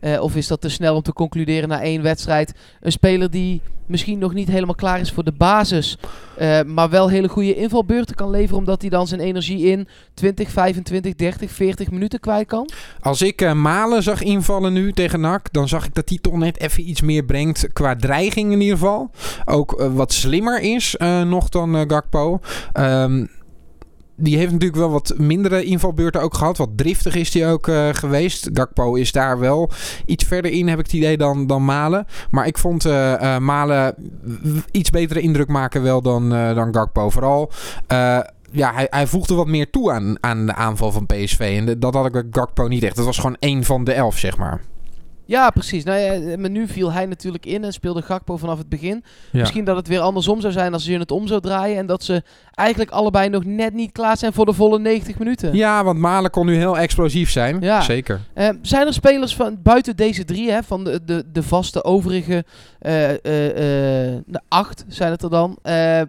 uh, 0.02 0.22
of 0.22 0.36
is 0.36 0.48
dat 0.48 0.62
te 0.62 0.70
snel 0.70 0.96
om 0.96 1.02
te 1.02 1.14
concluderen 1.14 1.70
na 1.70 1.82
één 1.82 2.02
wedstrijd? 2.02 2.54
Een 2.80 2.92
speler 2.92 3.32
die 3.32 3.62
misschien 3.86 4.20
nog 4.20 4.34
niet 4.34 4.48
helemaal 4.48 4.76
klaar 4.76 5.00
is 5.00 5.12
voor 5.12 5.24
de 5.24 5.32
basis. 5.32 5.98
Uh, 6.42 6.62
maar 6.62 6.90
wel 6.90 7.10
hele 7.10 7.28
goede 7.28 7.56
invalbeurten 7.56 8.16
kan 8.16 8.30
leveren. 8.30 8.58
Omdat 8.58 8.82
hij 8.82 8.90
dan 8.90 9.08
zijn 9.08 9.22
energie 9.22 9.66
in 9.66 9.88
20, 10.14 10.50
25, 10.50 11.16
30, 11.16 11.52
40 11.52 11.92
minuten 11.92 12.20
kwijt 12.20 12.48
kan. 12.48 12.70
Als 13.00 13.22
ik 13.22 13.42
uh, 13.42 13.54
Malen 13.54 14.04
zag 14.04 14.22
invallen 14.22 14.74
nu 14.74 14.94
tegen 14.94 15.20
NAC. 15.20 15.54
Dan 15.54 15.68
zag 15.68 15.86
ik 15.86 15.94
dat 15.94 16.10
hij 16.10 16.18
toch 16.22 16.38
net 16.38 16.60
even 16.60 16.90
iets 16.90 17.02
meer 17.02 17.24
brengt. 17.24 17.74
Qua 17.74 17.96
dreiging 17.96 18.52
in 18.52 18.62
ieder 18.62 18.78
geval. 18.78 19.10
Ook 19.46 19.90
wat 19.94 20.14
slimmer 20.14 20.62
is 20.62 20.96
nog 21.26 21.50
dan 21.50 21.90
Gakpo. 21.90 22.40
Um, 22.74 23.30
die 24.22 24.38
heeft 24.38 24.52
natuurlijk 24.52 24.80
wel 24.80 24.92
wat 24.92 25.14
mindere 25.18 25.64
invalbeurten 25.64 26.22
ook 26.22 26.34
gehad. 26.34 26.58
Wat 26.58 26.70
driftig 26.76 27.16
is 27.16 27.34
hij 27.34 27.52
ook 27.52 27.68
uh, 27.68 27.90
geweest. 27.92 28.50
Gakpo 28.54 28.96
is 28.96 29.12
daar 29.12 29.40
wel 29.40 29.70
iets 30.06 30.24
verder 30.24 30.52
in, 30.52 30.68
heb 30.68 30.80
ik 30.80 30.86
het 30.86 30.94
idee, 30.94 31.18
dan, 31.18 31.48
dan 31.48 31.66
Malen. 31.66 32.06
Maar 32.30 32.48
ik 32.48 32.58
vond 32.58 32.86
uh, 32.86 33.14
uh, 33.22 33.38
Malen 33.38 33.96
iets 34.72 34.90
betere 34.90 35.22
indruk 35.22 35.48
maken 35.48 35.82
wel 35.84 36.02
dan, 36.02 36.30
dan 36.30 36.74
Gakpo. 36.74 37.10
Vooral 37.10 37.52
ja, 38.52 38.74
hij, 38.74 38.88
hij 38.90 39.08
voegde 39.08 39.34
wat 39.34 39.48
meer 39.48 39.70
toe 39.70 39.92
aan, 39.92 40.16
aan 40.20 40.46
de 40.46 40.54
aanval 40.54 40.92
van 40.92 41.06
PSV. 41.06 41.40
En 41.40 41.80
dat 41.80 41.94
had 41.94 42.06
ik 42.06 42.12
bij 42.12 42.24
Gakpo 42.32 42.68
niet 42.68 42.84
echt. 42.84 42.96
Dat 42.96 43.06
was 43.06 43.18
gewoon 43.18 43.38
één 43.40 43.64
van 43.64 43.84
de 43.84 43.94
elf, 43.94 44.18
zeg 44.18 44.38
maar. 44.38 44.62
Ja, 45.32 45.50
precies. 45.50 45.84
Nou 45.84 46.00
ja, 46.00 46.38
maar 46.38 46.50
nu 46.50 46.68
viel 46.68 46.92
hij 46.92 47.06
natuurlijk 47.06 47.46
in 47.46 47.64
en 47.64 47.74
speelde 47.74 48.02
Gakpo 48.02 48.38
vanaf 48.38 48.58
het 48.58 48.70
begin. 48.70 49.04
Misschien 49.32 49.64
dat 49.64 49.76
het 49.76 49.88
weer 49.88 50.00
andersom 50.00 50.42
zou 50.42 50.54
zijn 50.54 50.74
als 50.74 50.86
je 50.86 51.00
het 51.00 51.12
om 51.12 51.28
zou 51.28 51.42
draaien. 51.42 51.78
En 51.78 51.86
dat 51.86 52.04
ze 52.04 52.24
eigenlijk 52.54 52.92
allebei 52.92 53.30
nog 53.30 53.46
net 53.46 53.74
niet 53.74 53.92
klaar 53.92 54.18
zijn 54.18 54.34
voor 54.34 54.46
de 54.46 54.54
volle 54.54 54.80
90 54.80 55.20
minuten. 55.20 55.56
Ja, 55.56 55.84
want 55.84 56.00
Malen 56.00 56.32
kon 56.32 56.46
nu 56.46 56.56
heel 56.56 56.78
explosief 56.78 57.32
zijn. 57.32 57.58
Ja. 57.62 57.82
Zeker. 57.82 58.20
Uh, 58.36 58.50
zijn 58.62 58.88
er 58.88 58.94
spelers 58.94 59.36
van 59.36 59.58
buiten 59.64 59.96
deze 59.96 60.26
drie, 60.26 60.52
hè, 60.52 60.64
van 60.64 60.84
de, 60.84 61.00
de, 61.06 61.24
de 61.32 61.44
vaste 61.44 61.84
overige 61.84 62.46
uh, 62.82 63.10
uh, 63.10 63.18
de 64.26 64.42
acht 64.48 64.86
zijn 64.88 65.12
het 65.12 65.24
er 65.24 65.30
dan, 65.30 65.58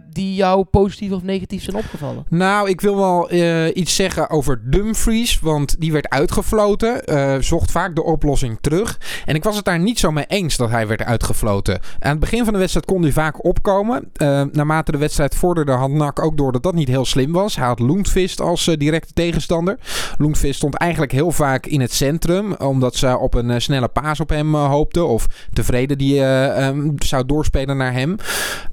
die 0.09 0.35
jou 0.35 0.63
positief 0.63 1.11
of 1.11 1.23
negatief 1.23 1.63
zijn 1.63 1.75
opgevallen? 1.75 2.25
Nou, 2.29 2.69
ik 2.69 2.81
wil 2.81 2.95
wel 2.95 3.33
iets 3.73 3.95
zeggen 3.95 4.29
over 4.29 4.61
Dumfries, 4.63 5.39
want 5.39 5.75
die 5.79 5.91
werd 5.91 6.09
uitgefloten. 6.09 7.01
zocht 7.43 7.71
vaak 7.71 7.95
de 7.95 8.03
oplossing 8.03 8.57
terug. 8.61 8.99
En 9.25 9.35
ik 9.35 9.43
was 9.43 9.55
het 9.55 9.65
daar 9.65 9.79
niet 9.79 9.99
zo 9.99 10.11
mee 10.11 10.25
eens 10.27 10.57
dat 10.57 10.69
hij 10.69 10.87
werd 10.87 11.03
uitgefloten. 11.03 11.79
Aan 11.99 12.11
het 12.11 12.19
begin 12.19 12.43
van 12.43 12.53
de 12.53 12.59
wedstrijd 12.59 12.85
kon 12.85 13.01
hij 13.01 13.11
vaak 13.11 13.45
opkomen. 13.45 14.11
naarmate 14.51 14.91
de 14.91 14.97
wedstrijd 14.97 15.35
vorderde 15.35 15.71
had 15.71 15.89
NAC 15.89 16.21
ook 16.23 16.37
door 16.37 16.51
dat 16.51 16.63
dat 16.63 16.73
niet 16.73 16.87
heel 16.87 17.05
slim 17.05 17.31
was. 17.31 17.55
Hij 17.55 17.65
had 17.65 17.79
Loentvist 17.79 18.41
als 18.41 18.67
uh, 18.67 18.77
directe 18.77 19.13
tegenstander. 19.13 19.77
Loentvist 20.17 20.55
stond 20.55 20.75
eigenlijk 20.75 21.11
heel 21.11 21.31
vaak 21.31 21.65
in 21.65 21.81
het 21.81 21.93
centrum. 21.93 22.53
Omdat 22.53 22.95
ze 22.95 23.17
op 23.17 23.33
een 23.33 23.49
uh, 23.49 23.55
snelle 23.57 23.87
paas 23.87 24.19
op 24.19 24.29
hem 24.29 24.55
uh, 24.55 24.69
hoopten. 24.69 25.07
Of 25.07 25.27
tevreden 25.53 25.97
die 25.97 26.19
um, 26.21 26.95
zou 26.97 27.25
doorspelen 27.25 27.77
naar 27.77 27.93
hem. 27.93 28.15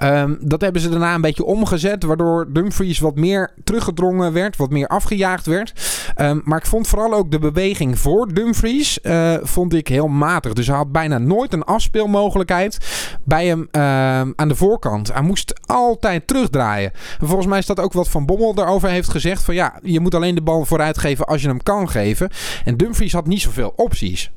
Um, 0.03 0.39
dat 0.41 0.61
hebben 0.61 0.83
ze 0.83 0.89
daarna 0.89 1.15
een 1.15 1.21
beetje 1.21 1.45
omgezet. 1.45 2.03
Waardoor 2.03 2.53
Dumfries 2.53 2.99
wat 2.99 3.17
meer 3.17 3.51
teruggedrongen 3.65 4.33
werd. 4.33 4.57
Wat 4.57 4.71
meer 4.71 4.89
afgejaagd 4.89 5.47
werd. 5.47 5.73
Ehm, 6.21 6.39
maar 6.45 6.59
ik 6.59 6.67
vond 6.67 6.89
vooral 6.89 7.15
ook 7.15 7.31
de 7.31 7.39
beweging 7.39 7.99
voor 7.99 8.35
Dumfries 8.35 9.01
eh, 9.01 9.35
vond 9.43 9.75
ik 9.75 9.89
heel 9.89 10.09
matig. 10.09 10.53
Dus 10.53 10.67
hij 10.67 10.77
had 10.77 10.93
bijna 10.93 11.19
nooit 11.19 11.53
een 11.53 11.65
afspeelmogelijkheid 11.65 12.79
bij 13.25 13.47
hem 13.47 13.69
ehm, 13.71 14.33
aan 14.37 14.49
de 14.49 14.55
voorkant. 14.55 15.13
Hij 15.13 15.23
moest 15.23 15.61
altijd 15.67 16.27
terugdraaien. 16.27 16.93
En 17.21 17.27
volgens 17.27 17.47
mij 17.47 17.59
is 17.59 17.67
dat 17.67 17.81
ook 17.81 17.93
wat 17.93 18.09
Van 18.09 18.27
Bommel 18.27 18.55
daarover 18.55 18.89
heeft 18.89 19.09
gezegd. 19.09 19.43
Van 19.43 19.55
ja, 19.55 19.79
je 19.83 20.01
moet 20.01 20.15
alleen 20.15 20.35
de 20.35 20.43
bal 20.43 20.65
vooruit 20.65 20.99
geven 20.99 21.27
als 21.27 21.43
je 21.43 21.49
hem 21.49 21.63
kan 21.63 21.89
geven. 21.89 22.31
En 22.65 22.77
Dumfries 22.77 23.13
had 23.13 23.27
niet 23.27 23.41
zoveel 23.41 23.73
opties. 23.77 24.31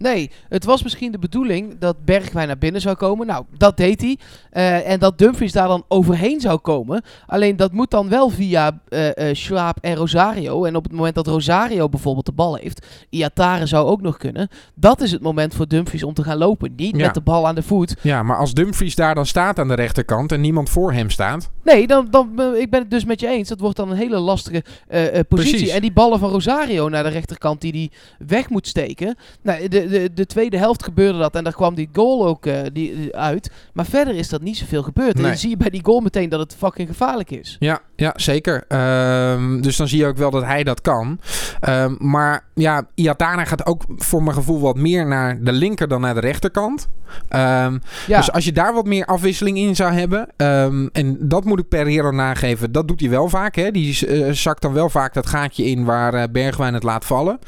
Nee, 0.00 0.30
het 0.48 0.64
was 0.64 0.82
misschien 0.82 1.12
de 1.12 1.18
bedoeling 1.18 1.78
dat 1.78 2.04
Bergwijn 2.04 2.46
naar 2.46 2.58
binnen 2.58 2.80
zou 2.80 2.96
komen. 2.96 3.26
Nou, 3.26 3.44
dat 3.56 3.76
deed 3.76 4.00
hij. 4.00 4.18
Eh, 4.50 4.90
en 4.90 4.98
dat 4.98 5.18
Dumfries 5.18 5.52
daar 5.52 5.68
dan 5.68 5.84
overheen 5.88 6.40
zou 6.40 6.58
komen. 6.58 7.02
Alleen 7.26 7.56
dat 7.56 7.72
moet 7.72 7.90
dan 7.90 8.08
wel 8.08 8.28
via 8.28 8.80
uh, 8.88 9.06
uh, 9.06 9.12
Schwab 9.32 9.78
en 9.80 9.94
Rosario. 9.94 10.64
En 10.64 10.76
op 10.76 10.82
het 10.84 10.92
moment 10.92 11.14
dat 11.14 11.26
Rosario 11.26 11.88
bijvoorbeeld 11.88 12.26
de 12.26 12.32
bal 12.32 12.54
heeft, 12.56 12.86
Iatare 13.10 13.66
zou 13.66 13.86
ook 13.86 14.00
nog 14.00 14.16
kunnen. 14.16 14.48
Dat 14.74 15.00
is 15.00 15.12
het 15.12 15.22
moment 15.22 15.54
voor 15.54 15.68
Dumfries 15.68 16.02
om 16.02 16.14
te 16.14 16.22
gaan 16.24 16.38
lopen. 16.38 16.72
Niet 16.76 16.96
Ja. 16.96 17.04
met 17.04 17.14
de 17.14 17.20
bal 17.20 17.46
aan 17.46 17.54
de 17.54 17.62
voet. 17.62 17.96
Ja, 18.02 18.22
maar 18.22 18.36
als 18.36 18.54
Dumfries 18.54 18.94
daar 18.94 19.14
dan 19.14 19.26
staat 19.26 19.58
aan 19.58 19.68
de 19.68 19.74
rechterkant 19.74 20.32
en 20.32 20.40
niemand 20.40 20.70
voor 20.70 20.92
hem 20.92 21.10
staat. 21.10 21.50
Nee, 21.64 21.86
dan, 21.86 22.06
dan, 22.10 22.32
eh, 22.40 22.60
ik 22.60 22.70
ben 22.70 22.80
het 22.80 22.90
dus 22.90 23.04
met 23.04 23.20
je 23.20 23.28
eens. 23.28 23.48
Dat 23.48 23.60
wordt 23.60 23.76
dan 23.76 23.90
een 23.90 23.96
hele 23.96 24.18
lastige 24.18 24.64
eh, 24.88 25.06
eh, 25.06 25.24
positie. 25.28 25.52
Precies. 25.52 25.74
En 25.74 25.80
die 25.80 25.92
ballen 25.92 26.18
van 26.18 26.30
Rosario 26.30 26.88
naar 26.88 27.02
de 27.02 27.08
rechterkant 27.08 27.60
die 27.60 27.72
die 27.72 27.90
weg 28.18 28.48
moet 28.48 28.66
steken. 28.66 29.16
Nou, 29.42 29.68
de, 29.68 29.88
de, 29.90 30.10
de 30.14 30.26
tweede 30.26 30.58
helft 30.58 30.82
gebeurde 30.84 31.18
dat 31.18 31.34
en 31.34 31.44
daar 31.44 31.52
kwam 31.52 31.74
die 31.74 31.88
goal 31.92 32.26
ook 32.26 32.46
eh, 32.46 32.60
die, 32.72 32.96
die 32.96 33.16
uit. 33.16 33.50
Maar 33.72 33.86
verder 33.86 34.14
is 34.14 34.28
dat 34.28 34.42
niet 34.42 34.56
zoveel 34.56 34.82
gebeurd. 34.82 35.16
En 35.16 35.22
dan 35.22 35.36
zie 35.36 35.50
je 35.50 35.56
bij 35.56 35.70
die 35.70 35.84
goal 35.84 36.00
meteen 36.00 36.28
dat 36.28 36.40
het 36.40 36.54
fucking 36.58 36.88
gevaarlijk 36.88 37.30
is. 37.30 37.56
Ja, 37.58 37.80
ja 37.96 38.12
zeker. 38.16 38.64
Ehm, 38.68 39.60
dus 39.60 39.76
dan 39.76 39.88
zie 39.88 39.98
je 39.98 40.06
ook 40.06 40.16
wel 40.16 40.30
dat 40.30 40.44
hij 40.44 40.64
dat 40.64 40.80
kan. 40.80 41.20
Ehm, 41.60 41.94
maar 41.98 42.44
ja, 42.54 42.86
Iatana 42.94 43.44
gaat 43.44 43.66
ook 43.66 43.82
voor 43.96 44.22
mijn 44.22 44.36
gevoel 44.36 44.60
wat 44.60 44.76
meer 44.76 45.06
naar 45.06 45.42
de 45.42 45.52
linker 45.52 45.88
dan 45.88 46.00
naar 46.00 46.14
de 46.14 46.20
rechterkant. 46.20 46.88
Ehm, 47.28 47.78
Ja, 48.06 48.16
Dus 48.16 48.32
als 48.32 48.44
je 48.44 48.52
daar 48.52 48.74
wat 48.74 48.86
meer 48.86 49.04
afwisseling 49.04 49.58
in 49.58 49.76
zou 49.76 49.92
hebben. 49.92 50.28
en 50.92 51.16
dat 51.20 51.44
moet 51.44 51.58
ik 51.58 51.68
Pereiro 51.68 52.10
nageven. 52.10 52.72
Dat 52.72 52.88
doet 52.88 53.00
hij 53.00 53.08
wel 53.10 53.28
vaak. 53.28 53.54
Hè? 53.56 53.70
Die 53.70 54.06
eh, 54.06 54.32
zakt 54.32 54.62
dan 54.62 54.72
wel 54.72 54.88
vaak 54.88 55.14
dat 55.14 55.26
gaatje 55.26 55.64
in 55.64 55.84
waar 55.84 56.14
eh, 56.14 56.22
Bergwijn 56.32 56.74
het 56.74 56.82
laat 56.82 57.04
vallen. 57.04 57.38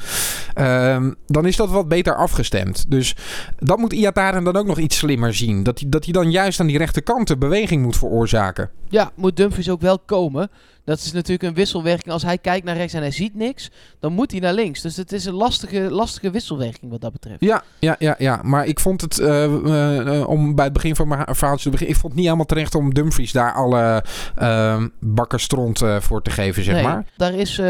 Ehm, 0.53 1.11
dan 1.27 1.45
is 1.45 1.55
dat 1.55 1.69
wat 1.69 1.87
beter 1.87 2.15
afgestemd. 2.15 2.91
Dus 2.91 3.15
dat 3.59 3.77
moet 3.77 3.93
Iataren 3.93 4.43
dan 4.43 4.55
ook 4.55 4.67
nog 4.67 4.79
iets 4.79 4.97
slimmer 4.97 5.33
zien. 5.33 5.63
Dat 5.63 5.79
hij, 5.79 5.89
dat 5.89 6.03
hij 6.03 6.13
dan 6.13 6.31
juist 6.31 6.59
aan 6.59 6.67
die 6.67 6.77
rechterkant 6.77 7.27
de 7.27 7.37
beweging 7.37 7.81
moet 7.83 7.97
veroorzaken. 7.97 8.69
ja, 8.89 9.11
moet 9.15 9.37
Dumfries 9.37 9.69
ook 9.69 9.81
wel 9.81 9.99
komen. 9.99 10.49
Dat 10.85 10.97
is 10.97 11.11
natuurlijk 11.11 11.43
een 11.43 11.53
wisselwerking. 11.53 12.13
Als 12.13 12.23
hij 12.23 12.37
kijkt 12.37 12.65
naar 12.65 12.75
rechts 12.75 12.93
en 12.93 13.01
hij 13.01 13.11
ziet 13.11 13.35
niks, 13.35 13.71
dan 13.99 14.13
moet 14.13 14.31
hij 14.31 14.39
naar 14.39 14.53
links. 14.53 14.81
Dus 14.81 14.97
het 14.97 15.11
is 15.11 15.25
een 15.25 15.33
lastige, 15.33 15.79
lastige 15.79 16.31
wisselwerking 16.31 16.91
wat 16.91 17.01
dat 17.01 17.11
betreft. 17.11 17.39
Ja, 17.39 17.63
ja, 17.79 17.95
ja, 17.99 18.15
ja. 18.17 18.39
Maar 18.43 18.65
ik 18.65 18.79
vond 18.79 19.01
het, 19.01 19.19
eh, 19.19 19.43
eh, 19.43 20.29
om 20.29 20.55
bij 20.55 20.63
het 20.63 20.73
begin 20.73 20.95
van 20.95 21.07
mijn 21.07 21.35
verhaaltje 21.35 21.63
te 21.63 21.69
beginnen, 21.69 21.95
ik 21.95 22.01
vond 22.01 22.11
het 22.13 22.15
niet 22.15 22.25
helemaal 22.25 22.45
terecht 22.45 22.75
om 22.75 22.93
Dumfries 22.93 23.31
daar 23.31 23.53
alle 23.53 24.03
uh, 24.41 24.83
bakkerstront 24.99 25.81
eh, 25.81 25.99
voor 25.99 26.21
te 26.21 26.31
geven, 26.31 26.63
zeg 26.63 26.73
Nee, 26.75 26.83
maar. 26.83 27.05
Daar 27.17 27.33
is 27.33 27.61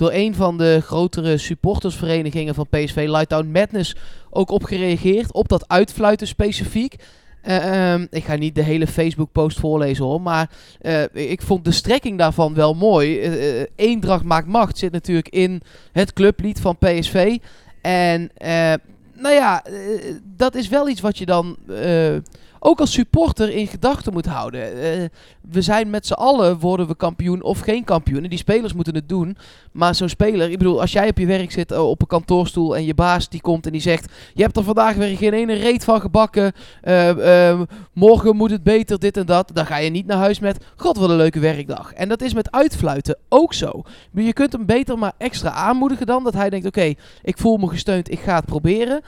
door 0.00 0.12
een 0.12 0.34
van 0.34 0.58
de 0.58 0.80
grotere 0.84 1.38
supportersverenigingen 1.38 2.54
van 2.54 2.68
PSV, 2.68 3.04
Lightdown 3.08 3.50
Madness, 3.50 3.96
ook 4.30 4.50
op 4.50 4.64
gereageerd. 4.64 5.32
Op 5.32 5.48
dat 5.48 5.68
uitfluiten 5.68 6.26
specifiek. 6.26 6.94
Eh, 7.42 7.92
ehm, 7.92 8.06
ik 8.10 8.24
ga 8.24 8.34
niet 8.34 8.54
de 8.54 8.62
hele 8.62 8.86
Facebook-post 8.86 9.58
voorlezen 9.58 10.04
hoor, 10.04 10.20
maar 10.20 10.50
eh, 10.80 11.02
ik 11.12 11.42
vond 11.42 11.64
de 11.64 11.70
strekking 11.70 12.18
daarvan 12.18 12.54
wel 12.54 12.74
mooi. 12.74 13.20
Eh, 13.20 13.60
eh, 13.60 13.66
Eendracht 13.76 14.24
maakt 14.24 14.46
macht 14.46 14.78
zit 14.78 14.92
natuurlijk 14.92 15.28
in 15.28 15.62
het 15.92 16.12
clublied 16.12 16.60
van 16.60 16.78
PSV. 16.78 17.36
En 17.80 18.30
nou 19.14 19.34
ja, 19.34 19.64
dat 20.36 20.54
is 20.54 20.68
wel 20.68 20.88
iets 20.88 21.00
wat 21.00 21.18
je 21.18 21.26
dan 21.26 21.56
ook 22.60 22.80
als 22.80 22.92
supporter 22.92 23.50
in 23.50 23.66
gedachten 23.66 24.12
moet 24.12 24.26
houden. 24.26 24.82
Eh, 24.82 25.04
we 25.40 25.62
zijn 25.62 25.90
met 25.90 26.06
z'n 26.06 26.12
allen, 26.12 26.58
worden 26.58 26.86
we 26.86 26.96
kampioen 26.96 27.42
of 27.42 27.60
geen 27.60 27.84
kampioen. 27.84 28.22
En 28.22 28.28
die 28.28 28.38
spelers 28.38 28.72
moeten 28.72 28.94
het 28.94 29.08
doen. 29.08 29.36
Maar 29.72 29.94
zo'n 29.94 30.08
speler, 30.08 30.50
ik 30.50 30.58
bedoel, 30.58 30.80
als 30.80 30.92
jij 30.92 31.08
op 31.08 31.18
je 31.18 31.26
werk 31.26 31.52
zit 31.52 31.72
eh, 31.72 31.88
op 31.88 32.00
een 32.00 32.06
kantoorstoel 32.06 32.76
en 32.76 32.84
je 32.84 32.94
baas 32.94 33.28
die 33.28 33.40
komt 33.40 33.66
en 33.66 33.72
die 33.72 33.80
zegt: 33.80 34.12
Je 34.34 34.42
hebt 34.42 34.56
er 34.56 34.64
vandaag 34.64 34.94
weer 34.94 35.16
geen 35.16 35.32
ene 35.32 35.54
reet 35.54 35.84
van 35.84 36.00
gebakken. 36.00 36.52
eh, 36.82 37.50
eh, 37.50 37.60
morgen 37.92 38.36
moet 38.36 38.50
het 38.50 38.62
beter, 38.62 38.98
dit 38.98 39.16
en 39.16 39.26
dat. 39.26 39.50
Dan 39.54 39.66
ga 39.66 39.76
je 39.76 39.90
niet 39.90 40.06
naar 40.06 40.18
huis 40.18 40.38
met: 40.38 40.64
God, 40.76 40.96
wat 40.96 41.10
een 41.10 41.16
leuke 41.16 41.40
werkdag. 41.40 41.92
En 41.92 42.08
dat 42.08 42.22
is 42.22 42.34
met 42.34 42.50
uitfluiten 42.50 43.18
ook 43.28 43.54
zo. 43.54 43.82
Maar 44.10 44.22
Je 44.22 44.32
kunt 44.32 44.52
hem 44.52 44.66
beter 44.66 44.98
maar 44.98 45.12
extra 45.18 45.50
aanmoedigen 45.50 46.06
dan 46.06 46.24
dat 46.24 46.34
hij 46.34 46.50
denkt: 46.50 46.66
Oké, 46.66 46.94
ik 47.22 47.38
voel 47.38 47.56
me 47.56 47.68
gesteund, 47.68 48.10
ik 48.10 48.20
ga 48.20 48.34
het 48.34 48.44
proberen. 48.44 49.00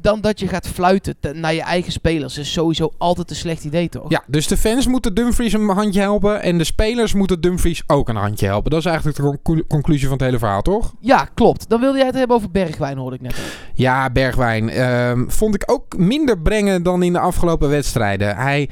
Dan 0.00 0.20
dat 0.20 0.40
je 0.40 0.48
gaat 0.48 0.68
fluiten 0.68 1.14
te- 1.20 1.32
naar 1.32 1.54
je 1.54 1.62
eigen 1.62 1.92
spelers. 1.92 2.34
Dat 2.34 2.44
is 2.44 2.52
sowieso 2.52 2.90
altijd 2.98 3.30
een 3.30 3.36
slecht 3.36 3.64
idee, 3.64 3.88
toch? 3.88 4.10
Ja, 4.10 4.22
dus 4.26 4.46
de 4.46 4.56
fans 4.56 4.86
moeten 4.86 5.14
Dumfries 5.14 5.52
een 5.52 5.68
handje 5.68 6.00
helpen 6.00 6.42
en 6.42 6.58
de 6.58 6.64
spelers 6.64 7.14
moeten 7.14 7.40
Dumfries 7.40 7.82
ook 7.86 8.08
een 8.08 8.16
handje 8.16 8.46
helpen. 8.46 8.70
Dat 8.70 8.80
is 8.80 8.86
eigenlijk 8.86 9.16
de 9.16 9.22
conclu- 9.22 9.64
conclusie 9.68 10.08
van 10.08 10.16
het 10.16 10.26
hele 10.26 10.38
verhaal, 10.38 10.62
toch? 10.62 10.94
Ja, 11.00 11.28
klopt. 11.34 11.68
Dan 11.68 11.80
wilde 11.80 11.96
jij 11.98 12.06
het 12.06 12.14
hebben 12.14 12.36
over 12.36 12.50
Bergwijn, 12.50 12.98
hoorde 12.98 13.16
ik 13.16 13.22
net. 13.22 13.36
Ja, 13.74 14.10
Bergwijn 14.10 14.68
ehm, 14.70 15.28
vond 15.28 15.54
ik 15.54 15.62
ook 15.66 15.96
minder 15.96 16.38
brengen 16.38 16.82
dan 16.82 17.02
in 17.02 17.12
de 17.12 17.18
afgelopen 17.18 17.68
wedstrijden. 17.68 18.36
Hij 18.36 18.68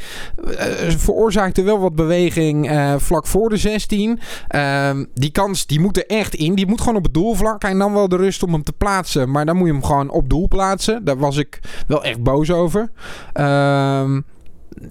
eh, 0.56 0.66
veroorzaakte 0.96 1.62
wel 1.62 1.78
wat 1.78 1.94
beweging 1.94 2.68
eh, 2.70 2.94
vlak 2.98 3.26
voor 3.26 3.48
de 3.48 3.56
16. 3.56 4.18
Ehm, 4.48 5.04
die 5.14 5.30
kans 5.30 5.66
die 5.66 5.80
moet 5.80 5.96
er 5.96 6.06
echt 6.06 6.34
in. 6.34 6.54
Die 6.54 6.66
moet 6.66 6.80
gewoon 6.80 6.96
op 6.96 7.04
het 7.04 7.14
doelvlak. 7.14 7.62
Hij 7.62 7.72
nam 7.72 7.92
wel 7.92 8.08
de 8.08 8.16
rust 8.16 8.42
om 8.42 8.52
hem 8.52 8.62
te 8.62 8.72
plaatsen, 8.72 9.30
maar 9.30 9.46
dan 9.46 9.56
moet 9.56 9.66
je 9.66 9.72
hem 9.72 9.84
gewoon 9.84 10.10
op 10.10 10.28
doel 10.28 10.48
plaatsen. 10.48 11.04
Daar 11.04 11.15
was 11.16 11.36
ik 11.36 11.60
wel 11.86 12.04
echt 12.04 12.22
boos 12.22 12.50
over. 12.50 12.90
Ehm, 13.32 14.20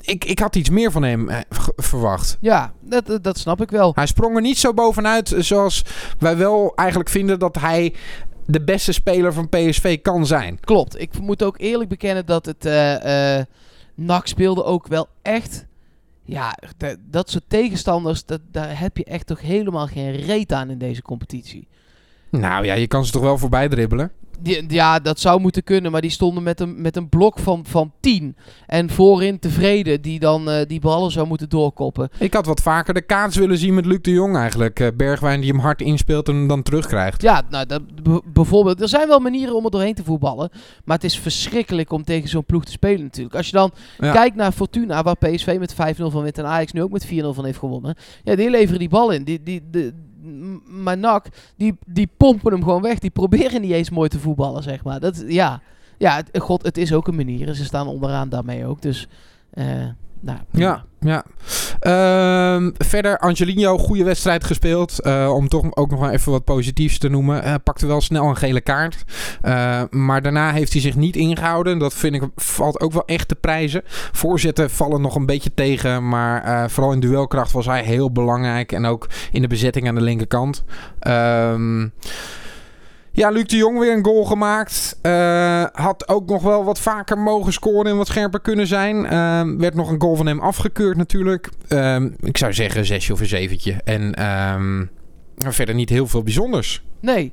ik, 0.02 0.26
ik 0.26 0.40
had 0.40 0.56
iets 0.56 0.70
meer 0.70 0.92
van 0.92 1.04
hem 1.04 1.30
eh, 1.30 1.40
verwacht. 1.76 2.38
Ja, 2.42 2.74
dat, 2.82 3.20
dat, 3.22 3.38
snap 3.38 3.62
ik 3.62 3.70
wel. 3.72 3.92
Hij 3.96 4.06
sprong 4.06 4.36
er 4.36 4.42
niet 4.42 4.58
zo 4.58 4.74
bovenuit 4.74 5.36
zoals 5.38 5.84
wij 6.20 6.38
wel 6.38 6.72
eigenlijk 6.76 7.10
vinden 7.10 7.40
dat 7.40 7.56
hij 7.60 7.94
de 8.46 8.64
beste 8.64 8.92
speler 8.92 9.34
van 9.34 9.50
PSV 9.50 10.02
kan 10.02 10.26
zijn. 10.26 10.60
Klopt. 10.60 11.00
Ik 11.02 11.20
moet 11.20 11.44
ook 11.44 11.60
eerlijk 11.60 11.90
bekennen 11.90 12.26
dat 12.26 12.46
het 12.46 12.66
eh 12.66 13.38
eh 13.40 13.46
NAC 13.96 14.28
speelde 14.28 14.64
ook 14.64 14.88
wel 14.88 15.08
echt... 15.22 15.66
Ja, 16.24 16.58
de- 16.78 16.98
dat 17.10 17.30
soort 17.30 17.44
tegenstanders, 17.48 18.26
dat, 18.26 18.40
daar 18.52 18.80
heb 18.80 18.98
je 18.98 19.04
echt 19.04 19.28
toch 19.28 19.42
helemaal 19.42 19.88
geen 19.88 20.12
reet 20.12 20.52
aan 20.54 20.70
in 20.70 20.78
deze 20.78 21.02
competitie. 21.02 21.68
Nou 22.32 22.66
ja, 22.66 22.74
je 22.74 22.88
kan 22.88 23.06
ze 23.06 23.12
toch 23.12 23.22
wel 23.22 23.38
voorbij 23.38 23.70
dribbelen? 23.70 24.12
Die, 24.40 24.66
ja, 24.68 25.00
dat 25.00 25.20
zou 25.20 25.40
moeten 25.40 25.64
kunnen, 25.64 25.92
maar 25.92 26.02
die 26.02 26.10
stonden 26.10 26.44
met 26.44 26.60
een, 26.60 26.82
met 26.82 26.96
een 26.96 27.10
blok 27.10 27.40
van, 27.40 27.66
van 27.68 27.92
10. 28.00 28.36
En 28.68 28.90
voorin 28.90 29.40
tevreden, 29.40 30.02
die 30.02 30.20
dan 30.20 30.50
eh, 30.50 30.66
die 30.68 30.80
ballen 30.80 31.12
zou 31.12 31.28
moeten 31.28 31.50
doorkoppen. 31.50 32.10
Ik 32.20 32.34
had 32.34 32.46
wat 32.46 32.62
vaker 32.62 32.94
de 32.94 33.02
kaats 33.02 33.36
willen 33.38 33.58
zien 33.58 33.74
met 33.74 33.86
Luc 33.86 34.02
de 34.02 34.12
Jong 34.12 34.36
eigenlijk. 34.38 34.80
Eh, 34.80 34.88
Bergwijn 34.98 35.42
die 35.42 35.52
hem 35.52 35.60
hard 35.60 35.82
inspeelt 35.82 36.28
en 36.28 36.36
hem 36.36 36.48
dan 36.48 36.64
terugkrijgt. 36.64 37.22
Ja, 37.22 37.42
nou, 37.50 37.66
dat, 37.66 37.82
bijvoorbeeld, 38.34 38.82
er 38.82 38.90
zijn 38.90 39.08
wel 39.08 39.20
manieren 39.20 39.56
om 39.56 39.66
er 39.66 39.72
doorheen 39.72 39.94
te 39.96 40.04
voetballen. 40.04 40.50
Maar 40.86 40.96
het 40.96 41.06
is 41.06 41.20
verschrikkelijk 41.20 41.92
om 41.92 42.04
tegen 42.04 42.30
zo'n 42.30 42.46
ploeg 42.46 42.66
te 42.66 42.72
spelen 42.72 43.04
natuurlijk. 43.04 43.36
Als 43.36 43.46
je 43.46 43.52
dan 43.52 43.72
Ja. 44.00 44.12
kijkt 44.12 44.36
naar 44.36 44.52
Fortuna, 44.52 45.04
waar 45.04 45.18
PSV 45.18 45.56
met 45.60 45.74
5-0 45.74 46.12
van 46.12 46.24
wint 46.24 46.38
en 46.38 46.46
Ajax 46.46 46.72
nu 46.72 46.82
ook 46.84 46.92
met 46.92 47.06
4-0 47.06 47.10
van 47.34 47.46
heeft 47.46 47.60
gewonnen. 47.60 47.96
Ja, 48.24 48.36
die 48.36 48.50
leveren 48.50 48.80
die 48.80 48.90
bal 48.90 49.12
in. 49.12 49.24
Die, 49.24 49.44
die, 49.44 49.64
m- 49.72 49.92
maar 50.66 50.98
NAC, 50.98 51.28
die, 51.56 51.78
die 51.86 52.10
pompen 52.18 52.52
hem 52.52 52.64
gewoon 52.64 52.82
weg. 52.82 53.00
Die 53.00 53.10
proberen 53.10 53.62
niet 53.62 53.72
eens 53.72 53.90
mooi 53.90 54.10
te 54.10 54.20
voetballen, 54.20 54.64
zeg 54.64 54.84
maar. 54.84 55.00
Dat, 55.00 55.24
ja, 55.28 55.62
ja 55.98 56.16
het, 56.16 56.30
god, 56.42 56.64
het 56.64 56.78
is 56.78 56.94
ook 56.94 57.08
een 57.08 57.16
manier. 57.16 57.54
Ze 57.54 57.64
staan 57.64 57.88
onderaan 57.88 58.30
daarmee 58.30 58.66
ook. 58.66 58.82
Dus, 58.82 59.08
eh 59.50 59.66
nou. 60.20 60.40
Ja, 60.52 60.86
ja. 61.00 61.26
Ehm, 61.80 62.72
verder, 62.78 63.18
Angelino, 63.18 63.78
goede 63.78 64.04
wedstrijd 64.04 64.44
gespeeld. 64.44 65.02
Eh, 65.02 65.32
om 65.34 65.48
toch 65.48 65.76
ook 65.76 65.90
nog 65.90 66.00
wel 66.00 66.10
even 66.10 66.32
wat 66.32 66.44
positiefs 66.44 66.98
te 66.98 67.10
noemen. 67.10 67.44
Eh, 67.44 67.54
pakte 67.64 67.88
wel 67.88 68.02
snel 68.02 68.30
een 68.30 68.38
gele 68.38 68.62
kaart. 68.62 69.04
Eh, 69.42 69.82
maar 69.90 70.22
daarna 70.22 70.52
heeft 70.52 70.72
hij 70.72 70.82
zich 70.82 70.96
niet 70.96 71.16
ingehouden. 71.16 71.78
Dat 71.78 71.94
vind 71.94 72.16
ik 72.16 72.24
valt 72.36 72.80
ook 72.80 72.94
wel 72.94 73.06
echt 73.06 73.28
te 73.28 73.36
prijzen. 73.36 73.82
Voorzetten 74.12 74.70
vallen 74.70 75.02
nog 75.02 75.16
een 75.16 75.26
beetje 75.26 75.54
tegen. 75.54 76.08
Maar 76.08 76.70
vooral 76.70 76.94
in 76.94 77.00
duelkracht 77.00 77.52
was 77.52 77.66
hij 77.66 77.84
heel 77.84 78.12
belangrijk. 78.12 78.72
En 78.72 78.86
ook 78.86 79.08
in 79.32 79.42
de 79.42 79.48
bezetting 79.48 79.88
aan 79.88 79.96
de 79.96 80.02
linkerkant. 80.02 80.64
Ehm 81.00 81.88
ja, 83.16 83.30
Luc 83.30 83.46
de 83.46 83.58
Jong 83.58 83.80
weer 83.80 83.94
een 83.94 84.06
goal 84.06 84.26
gemaakt. 84.26 85.00
Eh, 85.02 85.66
had 85.72 86.08
ook 86.08 86.30
nog 86.30 86.42
wel 86.42 86.64
wat 86.64 86.80
vaker 86.80 87.18
mogen 87.18 87.54
scoren 87.54 87.92
en 87.92 87.98
wat 87.98 88.08
scherper 88.08 88.40
kunnen 88.40 88.68
zijn. 88.68 89.06
Ehm, 89.06 89.58
werd 89.58 89.74
nog 89.74 89.90
een 89.90 90.02
goal 90.02 90.16
van 90.16 90.26
hem 90.26 90.40
afgekeurd 90.40 90.98
natuurlijk. 90.98 91.50
Ehm, 91.68 92.10
ik 92.20 92.38
zou 92.38 92.54
zeggen 92.54 92.80
een 92.80 92.86
zesje 92.86 93.14
of 93.14 93.20
een 93.20 93.26
zeventje. 93.26 93.74
En 93.84 94.14
ehm, 94.14 94.86
verder 95.38 95.76
niet 95.76 95.90
heel 95.90 96.08
veel 96.08 96.24
bijzonders. 96.24 96.84
Nee. 97.00 97.32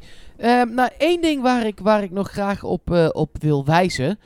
Nou, 0.70 0.88
één 0.98 1.20
ding 1.20 1.42
waar 1.42 1.66
ik, 1.66 1.78
waar 1.82 2.02
ik 2.02 2.10
nog 2.10 2.30
graag 2.30 2.62
op, 2.62 2.92
eh, 2.92 3.08
op 3.12 3.36
wil 3.40 3.64
wijzen. 3.64 4.18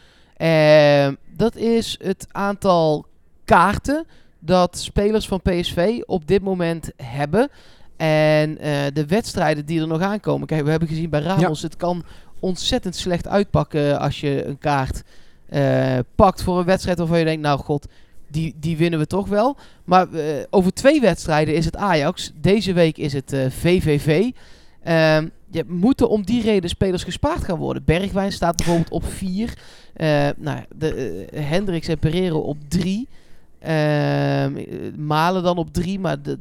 dat 1.37 1.57
is 1.57 1.99
het 2.03 2.27
aantal 2.31 3.07
kaarten 3.45 4.07
dat 4.39 4.79
spelers 4.79 5.29
van 5.29 5.43
PSV 5.43 6.01
op 6.07 6.27
dit 6.27 6.43
moment 6.43 6.91
hebben. 6.97 7.51
En 7.97 8.59
eh, 8.59 8.73
de 8.93 9.07
wedstrijden 9.07 9.67
die 9.67 9.81
er 9.81 9.87
nog 9.87 10.01
aankomen. 10.01 10.47
Kijk, 10.47 10.65
we 10.65 10.71
hebben 10.71 10.89
gezien 10.89 11.11
bij 11.11 11.21
Ramos, 11.21 11.63
het 11.63 11.77
kan 11.77 12.05
ontzettend 12.41 12.97
slecht 12.97 13.29
uitpakken 13.29 13.99
als 13.99 14.21
je 14.21 14.45
een 14.45 14.59
kaart 14.59 15.03
eh, 15.49 15.99
pakt 16.15 16.43
voor 16.43 16.59
een 16.59 16.65
wedstrijd 16.65 16.99
waarvan 16.99 17.19
je 17.19 17.25
denkt, 17.25 17.43
nou 17.43 17.59
god, 17.59 17.87
die, 18.29 18.55
die 18.61 18.77
winnen 18.77 18.99
we 18.99 19.07
toch 19.07 19.29
wel. 19.29 19.57
Maar 19.85 20.13
eh, 20.13 20.45
over 20.51 20.73
twee 20.73 21.01
wedstrijden 21.01 21.55
is 21.55 21.65
het 21.65 21.77
Ajax. 21.77 22.33
Deze 22.41 22.73
week 22.73 22.99
is 22.99 23.13
het 23.13 23.33
eh, 23.33 23.51
VVV. 23.51 24.31
Ehm, 24.83 25.29
je 25.51 25.65
moeten 25.67 26.09
om 26.09 26.25
die 26.25 26.43
reden 26.43 26.71
spelers 26.71 27.05
gespaard 27.05 27.45
gaan 27.45 27.59
worden. 27.59 27.85
Bergwijn 27.85 28.33
staat 28.33 28.57
bijvoorbeeld 28.57 28.91
op 28.91 29.05
4. 29.05 29.55
nou, 30.37 30.61
de, 30.77 31.27
eh, 31.31 31.49
Hendricks 31.49 31.89
en 31.89 31.99
Pereiro 31.99 32.39
op 32.39 32.57
3. 32.69 33.09
Malen 34.97 35.43
dan 35.43 35.57
op 35.57 35.73
3, 35.73 35.99
maar 35.99 36.23
de, 36.23 36.39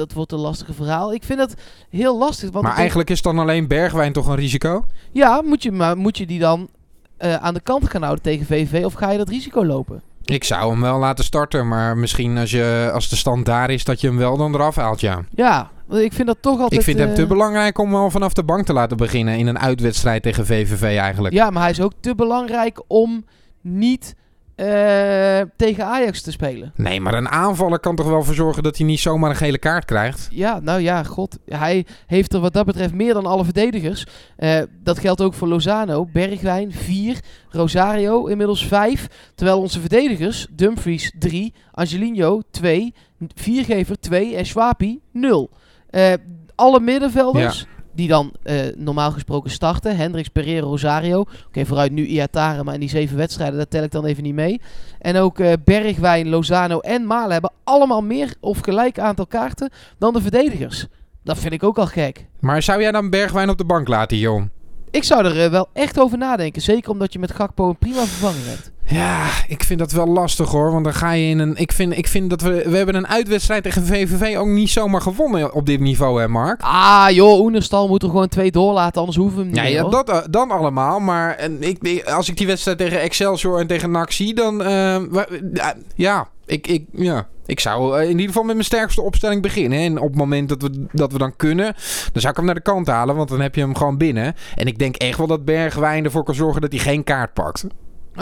dat 0.00 0.12
wordt 0.12 0.32
een 0.32 0.38
lastige 0.38 0.72
verhaal. 0.72 1.14
Ik 1.14 1.24
vind 1.24 1.38
dat 1.38 1.54
heel 1.90 2.18
lastig. 2.18 2.50
Want 2.50 2.64
Maar 2.64 2.76
eigenlijk 2.76 3.10
is 3.10 3.22
dan 3.22 3.38
alleen 3.38 3.68
Bergwijn 3.68 4.12
toch 4.12 4.26
een 4.26 4.36
risico? 4.36 4.84
Ja, 5.12 5.42
moet 5.42 5.62
je, 5.62 5.72
maar 5.72 5.96
moet 5.96 6.18
je 6.18 6.26
die 6.26 6.38
dan 6.38 6.68
eh, 7.16 7.34
aan 7.34 7.54
de 7.54 7.60
kant 7.60 7.90
gaan 7.90 8.02
houden 8.02 8.22
tegen 8.24 8.46
VV 8.46 8.84
of 8.84 8.92
ga 8.92 9.10
je 9.10 9.18
dat 9.18 9.28
risico 9.28 9.66
lopen? 9.66 10.02
Ik 10.24 10.44
zou 10.44 10.70
hem 10.70 10.80
wel 10.80 10.98
laten 10.98 11.24
starten, 11.24 11.68
maar 11.68 11.96
misschien 11.96 12.38
als, 12.38 12.50
je, 12.50 12.90
als 12.94 13.08
de 13.08 13.16
stand 13.16 13.46
daar 13.46 13.70
is 13.70 13.84
dat 13.84 14.00
je 14.00 14.06
hem 14.06 14.16
wel 14.16 14.36
dan 14.36 14.54
eraf 14.54 14.76
haalt, 14.76 15.00
ja. 15.00 15.24
Ja, 15.34 15.70
want 15.86 16.02
ik 16.02 16.12
vind 16.12 16.26
dat 16.26 16.36
toch 16.40 16.60
altijd... 16.60 16.80
Ik 16.80 16.86
vind 16.86 16.98
hem 16.98 17.08
eh, 17.08 17.14
te 17.14 17.26
belangrijk 17.26 17.78
om 17.78 17.94
al 17.94 18.10
vanaf 18.10 18.32
de 18.32 18.44
bank 18.44 18.66
te 18.66 18.72
laten 18.72 18.96
beginnen 18.96 19.38
in 19.38 19.46
een 19.46 19.58
uitwedstrijd 19.58 20.22
tegen 20.22 20.46
VVV 20.46 20.82
eigenlijk. 20.82 21.34
Ja, 21.34 21.50
maar 21.50 21.62
hij 21.62 21.70
is 21.70 21.80
ook 21.80 21.92
te 22.00 22.14
belangrijk 22.14 22.82
om 22.86 23.24
niet 23.60 24.14
eh, 24.60 25.46
tegen 25.56 25.84
Ajax 25.84 26.22
te 26.22 26.30
spelen. 26.30 26.72
Nee, 26.76 27.00
maar 27.00 27.14
een 27.14 27.28
aanvaller 27.28 27.78
kan 27.78 27.96
toch 27.96 28.08
wel 28.08 28.22
voor 28.22 28.34
zorgen 28.34 28.62
dat 28.62 28.76
hij 28.76 28.86
niet 28.86 29.00
zomaar 29.00 29.30
een 29.30 29.36
gele 29.36 29.58
kaart 29.58 29.84
krijgt? 29.84 30.28
Ja, 30.30 30.60
nou 30.60 30.80
ja, 30.80 31.02
god. 31.02 31.38
Hij 31.46 31.86
heeft 32.06 32.32
er 32.32 32.40
wat 32.40 32.52
dat 32.52 32.66
betreft 32.66 32.94
meer 32.94 33.14
dan 33.14 33.26
alle 33.26 33.44
verdedigers. 33.44 34.06
Eh, 34.36 34.62
dat 34.82 34.98
geldt 34.98 35.20
ook 35.20 35.34
voor 35.34 35.48
Lozano. 35.48 36.06
Bergwijn 36.12 36.72
4, 36.72 37.20
Rosario 37.48 38.26
inmiddels 38.26 38.66
5. 38.66 39.06
Terwijl 39.34 39.60
onze 39.60 39.80
verdedigers, 39.80 40.46
Dumfries 40.50 41.12
3, 41.18 41.54
Angelino 41.72 42.40
2, 42.50 42.94
Viergever 43.34 44.00
2 44.00 44.36
en 44.36 44.46
Schwapi 44.46 45.00
0. 45.12 45.50
Eh, 45.90 46.12
alle 46.54 46.80
middenvelders, 46.80 47.66
die 48.00 48.08
dan 48.08 48.32
eh, 48.42 48.56
normaal 48.76 49.10
gesproken 49.10 49.50
starten. 49.50 49.96
Hendricks, 49.96 50.28
Pereira, 50.28 50.66
Rosario. 50.66 51.24
Oké, 51.46 51.66
vooruit 51.66 51.92
nu 51.92 52.06
Iatare, 52.06 52.64
maar 52.64 52.74
in 52.74 52.80
die 52.80 52.88
zeven 52.88 53.16
wedstrijden, 53.16 53.58
dat 53.58 53.70
tel 53.70 53.82
ik 53.82 53.90
dan 53.90 54.04
even 54.04 54.22
niet 54.22 54.34
mee. 54.34 54.60
En 54.98 55.16
ook 55.16 55.38
eh, 55.38 55.52
Bergwijn, 55.64 56.28
Lozano 56.28 56.78
en 56.78 57.06
Malen 57.06 57.32
hebben 57.32 57.52
allemaal 57.64 58.02
meer 58.02 58.34
of 58.40 58.60
gelijk 58.60 58.98
aantal 58.98 59.26
kaarten 59.26 59.70
dan 59.98 60.12
de 60.12 60.20
verdedigers. 60.20 60.86
Dat 61.24 61.38
vind 61.38 61.52
ik 61.52 61.62
ook 61.62 61.78
al 61.78 61.86
gek. 61.86 62.26
Maar 62.40 62.62
zou 62.62 62.80
jij 62.80 62.92
dan 62.92 63.10
Bergwijn 63.10 63.50
op 63.50 63.58
de 63.58 63.64
bank 63.64 63.88
laten, 63.88 64.18
joh? 64.18 64.42
Ik 64.90 65.04
zou 65.04 65.24
er 65.24 65.44
eh, 65.44 65.50
wel 65.50 65.68
echt 65.72 65.98
over 65.98 66.18
nadenken. 66.18 66.62
Zeker 66.62 66.90
omdat 66.90 67.12
je 67.12 67.18
met 67.18 67.32
Gakpo 67.32 67.68
een 67.68 67.78
prima 67.78 68.04
vervanger 68.04 68.46
hebt. 68.46 68.69
Ja, 68.90 69.26
ik 69.48 69.62
vind 69.64 69.78
dat 69.78 69.92
wel 69.92 70.06
lastig 70.06 70.48
hoor. 70.50 70.72
Want 70.72 70.84
dan 70.84 70.94
ga 70.94 71.12
je 71.12 71.28
in 71.28 71.38
een. 71.38 71.56
Ik 71.56 71.72
vind, 71.72 71.96
ik 71.96 72.06
vind 72.06 72.30
dat 72.30 72.40
we. 72.40 72.62
We 72.70 72.76
hebben 72.76 72.94
een 72.94 73.06
uitwedstrijd 73.08 73.62
tegen 73.62 73.86
VVV 73.86 74.36
ook 74.36 74.46
niet 74.46 74.70
zomaar 74.70 75.00
gewonnen 75.00 75.52
op 75.54 75.66
dit 75.66 75.80
niveau, 75.80 76.20
hè, 76.20 76.28
Mark? 76.28 76.60
Ah 76.62 77.06
joh, 77.10 77.40
Oenerstal 77.40 77.88
moet 77.88 78.02
er 78.02 78.08
gewoon 78.08 78.28
twee 78.28 78.50
doorlaten, 78.50 78.98
anders 79.00 79.16
hoeven 79.18 79.36
we 79.36 79.42
hem 79.42 79.50
niet 79.50 79.56
Ja, 79.60 79.62
meer, 79.62 79.72
ja 79.72 79.82
hoor. 79.82 79.90
dat 79.90 80.08
eh, 80.08 80.18
dan 80.30 80.50
allemaal. 80.50 81.00
Maar 81.00 81.34
en 81.36 81.62
ik, 81.62 82.04
als 82.08 82.28
ik 82.28 82.36
die 82.36 82.46
wedstrijd 82.46 82.78
tegen 82.78 83.00
Excelsior 83.00 83.60
en 83.60 83.66
tegen 83.66 83.90
NAC 83.90 84.10
zie, 84.10 84.34
dan. 84.34 84.62
eh, 84.62 84.96
wa- 85.10 85.26
ja, 85.54 85.74
ja, 85.94 86.28
ik, 86.46 86.66
ik, 86.66 86.84
ja, 86.92 87.26
ik 87.46 87.60
zou 87.60 87.96
eh, 87.98 88.02
in 88.04 88.10
ieder 88.10 88.26
geval 88.26 88.42
met 88.42 88.54
mijn 88.54 88.66
sterkste 88.66 89.02
opstelling 89.02 89.42
beginnen. 89.42 89.78
En 89.78 89.98
op 89.98 90.08
het 90.08 90.16
moment 90.16 90.48
dat 90.48 90.62
we, 90.62 90.86
dat 90.92 91.12
we 91.12 91.18
dan 91.18 91.36
kunnen, 91.36 91.74
dan 92.12 92.20
zou 92.20 92.28
ik 92.28 92.36
hem 92.36 92.44
naar 92.46 92.54
de 92.54 92.60
kant 92.60 92.86
halen. 92.86 93.16
Want 93.16 93.28
dan 93.28 93.40
heb 93.40 93.54
je 93.54 93.60
hem 93.60 93.76
gewoon 93.76 93.98
binnen. 93.98 94.34
En 94.54 94.66
ik 94.66 94.78
denk 94.78 94.96
echt 94.96 95.18
wel 95.18 95.26
dat 95.26 95.44
Bergwijn 95.44 96.04
ervoor 96.04 96.24
kan 96.24 96.34
zorgen 96.34 96.60
dat 96.60 96.72
hij 96.72 96.80
geen 96.80 97.04
kaart 97.04 97.32
pakt. 97.34 97.64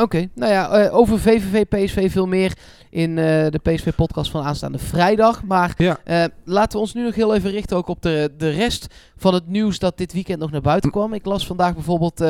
Oké, 0.00 0.28
nou 0.34 0.52
ja, 0.52 0.70
eh, 0.70 0.94
over 0.96 1.18
VVV, 1.20 1.64
PSV 1.64 2.10
veel 2.12 2.26
meer 2.26 2.52
in 2.90 3.18
eh, 3.18 3.24
de 3.24 3.60
PSV-podcast 3.62 4.30
van 4.30 4.42
aanstaande 4.44 4.78
vrijdag. 4.78 5.44
Maar 5.44 5.74
Ja. 5.76 5.98
eh, 6.04 6.24
laten 6.44 6.72
we 6.72 6.78
ons 6.78 6.94
nu 6.94 7.04
nog 7.04 7.14
heel 7.14 7.34
even 7.34 7.50
richten 7.50 7.76
ook 7.76 7.88
op 7.88 8.02
de, 8.02 8.32
de 8.36 8.50
rest 8.50 8.86
van 9.16 9.34
het 9.34 9.46
nieuws 9.48 9.78
dat 9.78 9.98
dit 9.98 10.12
weekend 10.12 10.38
nog 10.38 10.50
naar 10.50 10.60
buiten 10.60 10.90
kwam. 10.90 11.14
Ik 11.14 11.24
las 11.24 11.46
vandaag 11.46 11.74
bijvoorbeeld 11.74 12.24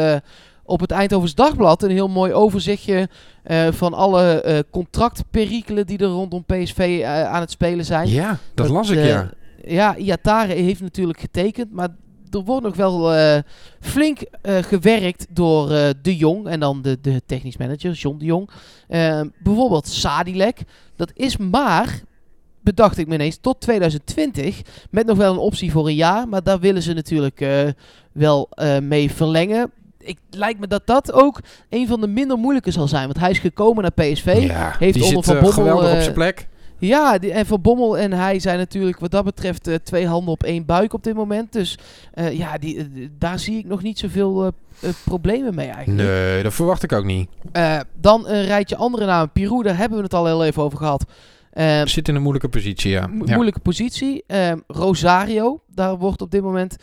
op 0.65 0.81
het 0.81 0.91
Eindhovens 0.91 1.35
Dagblad 1.35 1.83
een 1.83 1.91
heel 1.91 2.09
mooi 2.09 2.33
overzichtje 2.33 3.09
van 3.71 3.95
alle 3.95 4.65
contractperikelen 4.71 5.87
die 5.87 5.99
er 5.99 6.07
rondom 6.07 6.45
PSV 6.45 7.03
aan 7.27 7.41
het 7.41 7.51
spelen 7.51 7.85
zijn. 7.85 8.09
Ja, 8.09 8.39
dat, 8.55 8.69
las 8.69 8.91
ik, 8.91 9.05
ja. 9.05 9.31
Ja, 9.65 9.97
Iatare 9.97 10.53
heeft 10.53 10.81
natuurlijk 10.81 11.21
getekend, 11.21 11.73
maar 11.73 11.89
er 12.31 12.45
wordt 12.45 12.65
nog 12.65 12.77
wel 12.77 13.15
eh, 13.15 13.39
flink 13.81 14.21
eh, 14.43 14.57
gewerkt 14.57 15.27
door 15.31 15.71
eh, 15.71 15.89
De 16.03 16.17
Jong 16.17 16.47
en 16.47 16.61
dan 16.61 16.83
de, 16.83 16.99
de 17.01 17.23
technisch 17.27 17.57
manager, 17.57 17.93
John 17.93 18.19
De 18.19 18.25
Jong. 18.25 18.51
Eh, 18.89 19.21
bijvoorbeeld 19.43 19.89
Sadilek. 19.89 20.61
Dat 20.97 21.11
is 21.15 21.37
maar, 21.37 22.01
bedacht 22.61 22.99
ik 22.99 23.07
me 23.07 23.15
ineens, 23.15 23.39
tot 23.41 23.61
2020. 23.61 24.63
Met 24.91 25.07
nog 25.07 25.17
wel 25.17 25.33
een 25.33 25.39
optie 25.39 25.73
voor 25.73 25.87
een 25.87 25.95
jaar, 25.95 26.29
maar 26.29 26.43
daar 26.43 26.61
willen 26.61 26.83
ze 26.83 26.93
natuurlijk 26.93 27.47
wel 28.13 28.49
mee 28.83 29.11
verlengen. 29.11 29.71
Ik 29.99 30.19
lijkt 30.31 30.61
me 30.61 30.67
dat 30.67 30.87
dat 30.87 31.13
ook 31.13 31.41
een 31.69 31.87
van 31.87 32.01
de 32.01 32.07
minder 32.07 32.37
moeilijke 32.37 32.71
zal 32.71 32.89
zijn. 32.89 33.05
Want 33.05 33.19
hij 33.19 33.31
is 33.31 33.39
gekomen 33.39 33.83
naar 33.83 33.93
PSV. 33.93 34.45
ja, 34.47 34.75
heeft 34.79 35.03
onder 35.03 35.25
Van 35.25 35.35
Bommel, 35.35 35.53
geweldig 35.53 35.93
op 35.93 36.01
zijn 36.01 36.15
plek. 36.15 36.48
Ja, 36.79 37.19
die, 37.19 37.33
en 37.33 37.47
Van 37.47 37.61
Bommel 37.63 37.99
en 37.99 38.13
hij 38.13 38.39
zijn 38.39 38.59
natuurlijk 38.59 38.99
wat 38.99 39.11
dat 39.11 39.25
betreft 39.25 39.67
eh, 39.67 39.75
twee 39.75 40.07
handen 40.07 40.33
op 40.33 40.43
één 40.43 40.65
buik 40.65 40.93
op 40.93 41.05
dit 41.05 41.15
moment. 41.15 41.53
Dus 41.53 41.79
eh, 42.15 42.39
ja, 42.39 42.59
die, 42.59 42.79
eh, 42.79 42.85
daar 43.19 43.39
zie 43.39 43.59
ik 43.59 43.65
nog 43.67 43.83
niet 43.83 43.99
zoveel 43.99 44.53
problemen 45.05 45.55
mee 45.55 45.69
eigenlijk. 45.69 46.09
Nee, 46.09 46.43
dat 46.43 46.55
verwacht 46.55 46.83
ik 46.83 46.93
ook 46.93 47.05
niet. 47.05 47.29
Dan 48.01 48.29
een 48.29 48.45
rijtje 48.45 48.77
andere 48.77 49.07
namen. 49.07 49.31
Pirou, 49.33 49.63
daar 49.63 49.77
hebben 49.77 49.99
we 49.99 50.05
het 50.05 50.15
al 50.15 50.27
heel 50.27 50.45
even 50.45 50.63
over 50.63 50.79
gehad. 50.79 51.05
Eh, 51.51 51.83
Zit 51.85 52.09
in 52.09 52.15
een 52.15 52.21
moeilijke 52.23 52.49
positie, 52.49 52.91
ja. 52.91 53.07
mo- 53.07 53.25
ja. 53.27 53.33
Moeilijke 53.35 53.61
positie. 53.61 54.25
Eh, 54.27 54.53
Rosario, 54.67 55.61
daar 55.75 55.97
wordt 55.99 56.23
op 56.23 56.31
dit 56.31 56.43
moment 56.43 56.77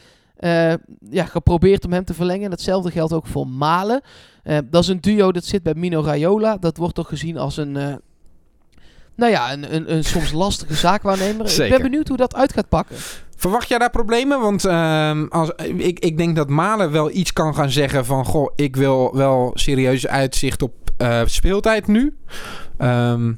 ja, 1.10 1.26
geprobeerd 1.26 1.86
om 1.86 1.94
hem 1.94 2.06
te 2.06 2.14
verlengen. 2.14 2.46
En 2.46 2.52
hetzelfde 2.52 2.92
geldt 2.92 3.14
ook 3.14 3.28
voor 3.28 3.48
Malen. 3.48 4.02
Eh, 4.44 4.58
dat 4.70 4.82
is 4.84 4.90
een 4.90 5.02
duo 5.02 5.32
dat 5.32 5.46
zit 5.46 5.64
bij 5.64 5.74
Mino 5.76 6.02
Raiola. 6.02 6.58
Dat 6.58 6.78
wordt 6.78 6.96
toch 6.96 7.08
gezien 7.08 7.38
als 7.38 7.58
een, 7.58 7.78
nou 9.16 9.32
ja, 9.32 9.54
een, 9.54 9.76
een, 9.76 9.94
een 9.94 10.04
soms 10.04 10.32
lastige 10.32 10.74
zaakwaarnemer. 10.74 11.46
Ik 11.46 11.52
Zeker. 11.52 11.74
ben 11.74 11.90
benieuwd 11.90 12.08
hoe 12.08 12.18
dat 12.18 12.36
uit 12.36 12.54
gaat 12.54 12.70
pakken. 12.70 12.96
Verwacht 13.36 13.68
jij 13.68 13.78
daar 13.78 13.90
problemen? 13.90 14.40
Want 14.40 14.66
ehm, 14.66 15.26
als, 15.30 15.52
ik, 15.78 16.00
ik 16.00 16.18
denk 16.18 16.36
dat 16.36 16.50
Malen 16.50 16.92
wel 16.92 17.12
iets 17.12 17.34
kan 17.34 17.56
gaan 17.56 17.70
zeggen 17.70 18.06
van... 18.06 18.26
Goh, 18.26 18.52
ik 18.56 18.76
wil 18.76 19.16
wel 19.16 19.52
serieus 19.54 20.08
uitzicht 20.08 20.62
op 20.62 20.74
eh, 20.98 21.22
speeltijd 21.26 21.88
nu. 21.88 22.16
Ehm, 22.78 23.34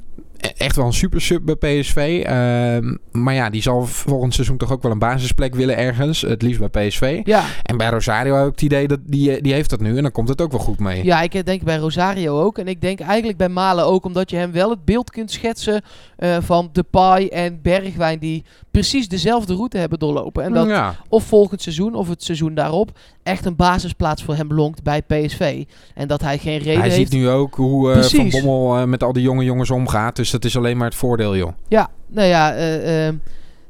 echt 0.58 0.76
wel 0.76 0.86
een 0.86 0.94
super 0.94 1.22
sub 1.22 1.42
bij 1.46 1.56
PSV. 1.56 2.24
Ehm, 2.26 2.96
maar 3.12 3.34
ja, 3.34 3.50
die 3.50 3.62
zal 3.62 3.86
volgend 3.86 4.34
seizoen 4.34 4.58
toch 4.58 4.72
ook 4.72 4.82
wel 4.82 4.92
een 4.92 5.00
basisplek 5.00 5.56
willen 5.56 5.78
ergens. 5.78 6.22
Het 6.22 6.42
liefst 6.42 6.70
bij 6.70 6.88
PSV. 6.88 7.22
Ja, 7.24 7.44
En 7.64 7.78
bij 7.78 7.90
Rosario 7.90 8.36
heb 8.36 8.46
ik 8.46 8.52
het 8.52 8.62
idee 8.62 8.88
dat 8.88 9.00
die, 9.04 9.36
eh, 9.36 9.44
die 9.44 9.54
heeft 9.54 9.70
dat 9.70 9.80
nu. 9.80 9.98
En 9.98 10.02
dan 10.02 10.12
komt 10.12 10.30
het 10.30 10.42
ook 10.42 10.52
wel 10.52 10.60
goed 10.60 10.80
mee. 10.80 11.04
ja, 11.06 11.22
ik 11.22 11.46
denk 11.46 11.64
bij 11.64 11.78
Rosario 11.78 12.42
ook. 12.42 12.58
En 12.58 12.68
ik 12.68 12.82
denk 12.82 13.00
eigenlijk 13.00 13.38
bij 13.38 13.50
Malen 13.50 13.86
ook, 13.86 14.06
omdat 14.06 14.30
je 14.30 14.36
hem 14.38 14.52
wel 14.52 14.70
het 14.70 14.86
beeld 14.86 15.10
kunt 15.10 15.32
schetsen 15.32 15.82
eh, 16.18 16.38
van 16.42 16.70
Depay 16.72 17.28
en 17.28 17.60
Bergwijn, 17.62 18.20
die 18.20 18.44
precies 18.72 19.08
dezelfde 19.08 19.56
route 19.56 19.78
hebben 19.78 20.00
doorlopen. 20.00 20.44
En 20.44 20.54
dat 20.54 20.68
ja. 20.68 20.96
of 21.10 21.24
volgend 21.24 21.62
seizoen 21.62 21.96
of 21.96 22.10
het 22.10 22.24
seizoen 22.24 22.54
daarop 22.54 22.92
echt 23.24 23.46
een 23.46 23.56
basisplaats 23.56 24.24
voor 24.24 24.36
hem 24.36 24.54
lonkt 24.54 24.84
bij 24.84 25.02
PSV. 25.02 25.64
En 25.94 26.08
dat 26.08 26.22
hij 26.22 26.38
geen 26.38 26.58
reden 26.58 26.82
Hij 26.82 26.90
heeft. 26.90 27.12
ziet 27.12 27.20
nu 27.20 27.30
ook 27.30 27.56
hoe 27.56 27.92
eh, 27.92 28.02
Van. 28.04 28.30
Bommel 28.30 28.88
met 28.88 29.04
al 29.04 29.14
die 29.14 29.24
jonge 29.24 29.44
jongens 29.44 29.70
omgaat. 29.70 30.16
Dus 30.16 30.30
dat 30.42 30.50
is 30.52 30.58
alleen 30.58 30.78
maar 30.78 30.88
het 30.88 30.96
voordeel, 30.96 31.36
joh. 31.36 31.52
Ja, 31.68 31.90
nou 32.08 32.28
ja, 32.28 32.54
eh, 32.54 33.08
eh, 33.08 33.16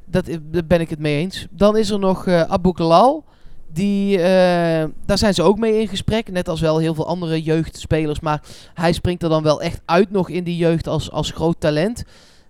dat, 0.06 0.25
daar 0.41 0.65
ben 0.65 0.82
ik 0.82 0.89
het 0.89 0.99
mee 0.99 1.17
eens. 1.17 1.47
Dan 1.49 1.77
is 1.77 1.89
er 1.89 1.99
nog 1.99 2.27
eh 2.27 2.41
Abu 2.41 2.71
Kalal. 2.71 3.25
Die, 3.73 4.17
eh, 4.17 4.86
daar 5.06 5.17
zijn 5.17 5.34
ze 5.34 5.43
ook 5.43 5.58
mee 5.58 5.80
in 5.80 5.88
gesprek. 5.88 6.32
Net 6.32 6.49
als 6.49 6.62
wel 6.62 6.77
heel 6.77 6.93
veel 6.93 7.08
andere 7.08 7.41
jeugdspelers. 7.41 8.19
Maar 8.19 8.41
hij 8.73 8.91
springt 8.91 9.23
er 9.23 9.30
dan 9.30 9.43
wel 9.43 9.62
echt 9.62 9.82
uit 9.86 10.12
nog 10.12 10.30
in 10.30 10.43
die 10.43 10.58
jeugd 10.58 10.88
als, 10.88 11.12
als 11.12 11.32
groot 11.32 11.60
talent. 11.60 12.03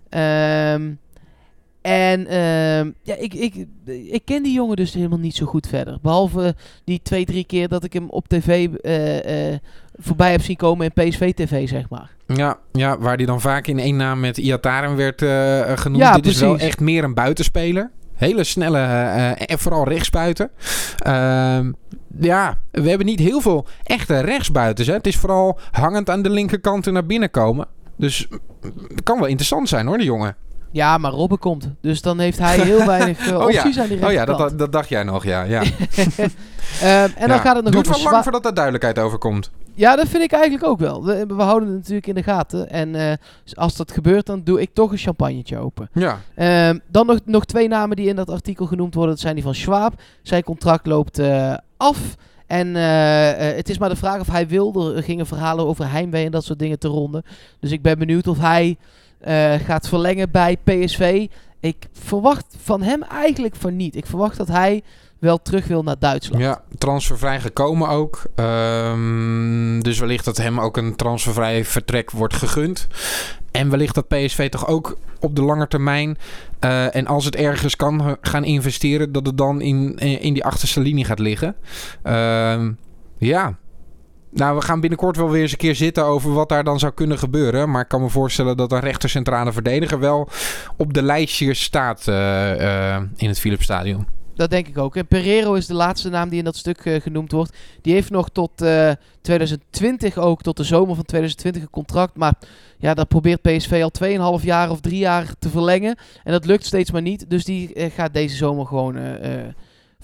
Ehm, 0.08 0.92
en 1.88 2.26
ehm, 2.26 2.90
ja, 3.02 3.14
ik, 3.18 3.34
ik, 3.34 3.66
ik 3.86 4.22
ken 4.24 4.42
die 4.42 4.52
jongen 4.52 4.76
dus 4.76 4.94
helemaal 4.94 5.18
niet 5.18 5.34
zo 5.34 5.46
goed 5.46 5.66
verder. 5.66 5.98
Behalve 6.02 6.54
die 6.84 7.00
twee, 7.02 7.24
drie 7.24 7.44
keer 7.44 7.68
dat 7.68 7.84
ik 7.84 7.92
hem 7.92 8.08
op 8.10 8.28
tv 8.28 8.68
eh, 8.68 9.52
eh, 9.52 9.58
voorbij 9.96 10.30
heb 10.30 10.42
zien 10.42 10.56
komen 10.56 10.90
in 10.92 11.08
PSV-tv, 11.08 11.68
zeg 11.68 11.88
maar. 11.88 12.10
Ja, 12.26 12.58
ja, 12.72 12.98
waar 12.98 13.16
die 13.16 13.26
dan 13.26 13.40
vaak 13.40 13.66
in 13.66 13.78
één 13.78 13.96
naam 13.96 14.20
met 14.20 14.38
Iataren 14.38 14.96
werd 14.96 15.22
eh, 15.22 15.78
genoemd. 15.78 16.02
Ja, 16.02 16.14
Dit 16.14 16.26
is 16.26 16.40
wel 16.40 16.58
echt 16.58 16.80
meer 16.80 17.04
een 17.04 17.14
buitenspeler. 17.14 17.90
Hele 18.14 18.44
snelle 18.44 18.78
en 19.34 19.58
vooral 19.58 19.88
rechtsbuiten. 19.88 20.50
Ehm, 20.98 21.72
ja, 22.20 22.58
we 22.70 22.88
hebben 22.88 23.06
niet 23.06 23.20
heel 23.20 23.40
veel 23.40 23.66
echte 23.82 24.20
rechtsbuitens. 24.20 24.88
Hè. 24.88 24.94
Het 24.94 25.06
is 25.06 25.16
vooral 25.16 25.58
hangend 25.70 26.10
aan 26.10 26.22
de 26.22 26.30
linkerkant 26.30 26.86
en 26.86 26.92
naar 26.92 27.06
binnen 27.06 27.30
komen. 27.30 27.66
Dus 27.96 28.28
het 28.88 29.02
kan 29.02 29.18
wel 29.18 29.28
interessant 29.28 29.68
zijn 29.68 29.86
hoor, 29.86 29.96
die 29.96 30.06
jongen. 30.06 30.36
Ja, 30.70 30.98
maar 30.98 31.12
Robben 31.12 31.38
komt. 31.38 31.70
Dus 31.80 32.02
dan 32.02 32.18
heeft 32.18 32.38
hij 32.38 32.58
heel 32.60 32.86
weinig 32.86 33.26
uh, 33.28 33.38
Oh 33.40 33.50
ja. 33.50 33.58
opties 33.58 33.78
aan 33.78 33.88
die 33.88 34.06
Oh 34.06 34.12
ja, 34.12 34.24
dat, 34.24 34.58
dat 34.58 34.72
dacht 34.72 34.88
jij 34.88 35.02
nog, 35.02 35.24
ja. 35.24 35.42
ja. 35.42 35.62
Ehm, 36.80 37.08
en 37.16 37.28
dan 37.28 37.36
Ja. 37.36 37.38
gaat 37.38 37.56
het 37.56 37.64
nog 37.64 37.74
over 37.76 38.02
wel 38.02 38.12
lang 38.12 38.22
voordat 38.22 38.42
daar 38.42 38.54
duidelijkheid 38.54 38.98
over 38.98 39.18
komt. 39.18 39.50
Ja, 39.74 39.96
dat 39.96 40.08
vind 40.08 40.22
ik 40.22 40.32
eigenlijk 40.32 40.64
ook 40.64 40.78
wel. 40.78 41.04
We, 41.04 41.26
we 41.26 41.42
houden 41.42 41.68
het 41.68 41.78
natuurlijk 41.78 42.06
in 42.06 42.14
de 42.14 42.22
gaten. 42.22 42.70
En 42.70 42.94
eh, 42.94 43.12
als 43.54 43.76
dat 43.76 43.92
gebeurt, 43.92 44.26
dan 44.26 44.40
doe 44.44 44.60
ik 44.60 44.70
toch 44.72 44.90
een 44.92 44.98
champagnetje 44.98 45.58
open. 45.58 45.88
Ja. 45.92 46.20
Ehm, 46.34 46.78
dan 46.90 47.06
nog, 47.06 47.18
nog 47.24 47.44
twee 47.44 47.68
namen 47.68 47.96
die 47.96 48.08
in 48.08 48.16
dat 48.16 48.30
artikel 48.30 48.66
genoemd 48.66 48.94
worden. 48.94 49.12
Dat 49.12 49.22
zijn 49.22 49.34
die 49.34 49.44
van 49.44 49.54
Schwab. 49.54 49.92
Zijn 50.22 50.42
contract 50.42 50.86
loopt 50.86 51.18
eh, 51.18 51.54
af. 51.76 51.98
En 52.46 52.76
eh, 52.76 53.50
eh, 53.50 53.56
het 53.56 53.68
is 53.68 53.78
maar 53.78 53.88
de 53.88 53.96
vraag 53.96 54.20
of 54.20 54.26
hij 54.30 54.48
wil. 54.48 54.96
Er 54.96 55.02
gingen 55.02 55.26
verhalen 55.26 55.66
over 55.66 55.90
heimwee 55.90 56.24
en 56.24 56.30
dat 56.30 56.44
soort 56.44 56.58
dingen 56.58 56.78
te 56.78 56.88
ronden. 56.88 57.22
Dus 57.60 57.70
ik 57.70 57.82
ben 57.82 57.98
benieuwd 57.98 58.26
of 58.26 58.38
hij 58.38 58.76
eh, 59.18 59.54
gaat 59.54 59.88
verlengen 59.88 60.30
bij 60.30 60.56
PSV. 60.64 61.26
Ik 61.60 61.86
verwacht 61.92 62.56
van 62.62 62.82
hem 62.82 63.02
eigenlijk 63.02 63.56
van 63.56 63.76
niet. 63.76 63.96
Ik 63.96 64.06
verwacht 64.06 64.36
dat 64.36 64.48
hij 64.48 64.82
wel 65.18 65.42
terug 65.42 65.66
wil 65.66 65.82
naar 65.82 65.98
Duitsland. 65.98 66.42
Ja, 66.42 66.62
transfervrij 66.78 67.40
gekomen 67.40 67.88
ook. 67.88 68.22
Ehm, 68.34 69.80
dus 69.80 69.98
wellicht 69.98 70.24
dat 70.24 70.36
hem 70.36 70.60
ook 70.60 70.76
een 70.76 70.96
transfervrij 70.96 71.64
vertrek 71.64 72.10
wordt 72.10 72.34
gegund. 72.34 72.86
En 73.50 73.70
wellicht 73.70 73.94
dat 73.94 74.08
PSV 74.08 74.48
toch 74.48 74.66
ook 74.66 74.98
op 75.20 75.36
de 75.36 75.42
lange 75.42 75.68
termijn... 75.68 76.18
eh, 76.58 76.94
en 76.94 77.06
als 77.06 77.24
het 77.24 77.36
ergens 77.36 77.76
kan 77.76 78.00
eh, 78.00 78.12
gaan 78.20 78.44
investeren... 78.44 79.12
dat 79.12 79.26
het 79.26 79.36
dan 79.36 79.60
in, 79.60 79.96
in 79.98 80.34
die 80.34 80.44
achterste 80.44 80.80
linie 80.80 81.04
gaat 81.04 81.18
liggen. 81.18 81.56
Ehm, 82.02 82.72
ja... 83.18 83.56
Nou, 84.30 84.56
we 84.56 84.62
gaan 84.62 84.80
binnenkort 84.80 85.16
wel 85.16 85.30
weer 85.30 85.42
eens 85.42 85.52
een 85.52 85.58
keer 85.58 85.74
zitten 85.74 86.04
over 86.04 86.32
wat 86.32 86.48
daar 86.48 86.64
dan 86.64 86.78
zou 86.78 86.92
kunnen 86.92 87.18
gebeuren. 87.18 87.70
Maar 87.70 87.82
ik 87.82 87.88
kan 87.88 88.02
me 88.02 88.08
voorstellen 88.08 88.56
dat 88.56 88.72
een 88.72 88.80
rechter 88.80 89.08
centrale 89.08 89.52
verdediger 89.52 89.98
wel 89.98 90.28
op 90.76 90.94
de 90.94 91.02
lijstjes 91.02 91.62
staat 91.62 92.08
eh, 92.08 92.94
eh, 92.94 93.02
in 93.16 93.28
het 93.28 93.38
Philipsstadion. 93.38 94.06
Dat 94.34 94.50
denk 94.50 94.68
ik 94.68 94.78
ook. 94.78 94.96
En 94.96 95.06
Pereiro 95.06 95.54
is 95.54 95.66
de 95.66 95.74
laatste 95.74 96.08
naam 96.08 96.28
die 96.28 96.38
in 96.38 96.44
dat 96.44 96.56
stuk 96.56 96.78
eh, 96.78 97.00
genoemd 97.00 97.32
wordt. 97.32 97.56
Die 97.82 97.92
heeft 97.92 98.10
nog 98.10 98.28
tot 98.28 98.62
eh, 98.62 98.92
2020 99.20 100.18
ook, 100.18 100.42
tot 100.42 100.56
de 100.56 100.64
zomer 100.64 100.94
van 100.94 101.04
2020 101.04 101.62
een 101.62 101.70
contract. 101.70 102.16
Maar 102.16 102.34
ja, 102.78 102.94
dat 102.94 103.08
probeert 103.08 103.42
PSV 103.42 103.80
al 103.82 104.38
2,5 104.38 104.44
jaar 104.44 104.70
of 104.70 104.80
3 104.80 104.98
jaar 104.98 105.26
te 105.38 105.48
verlengen. 105.48 105.96
En 106.24 106.32
dat 106.32 106.44
lukt 106.44 106.66
steeds 106.66 106.90
maar 106.90 107.02
niet. 107.02 107.30
Dus 107.30 107.44
die 107.44 107.90
gaat 107.90 108.14
deze 108.14 108.36
zomer 108.36 108.66
gewoon 108.66 108.96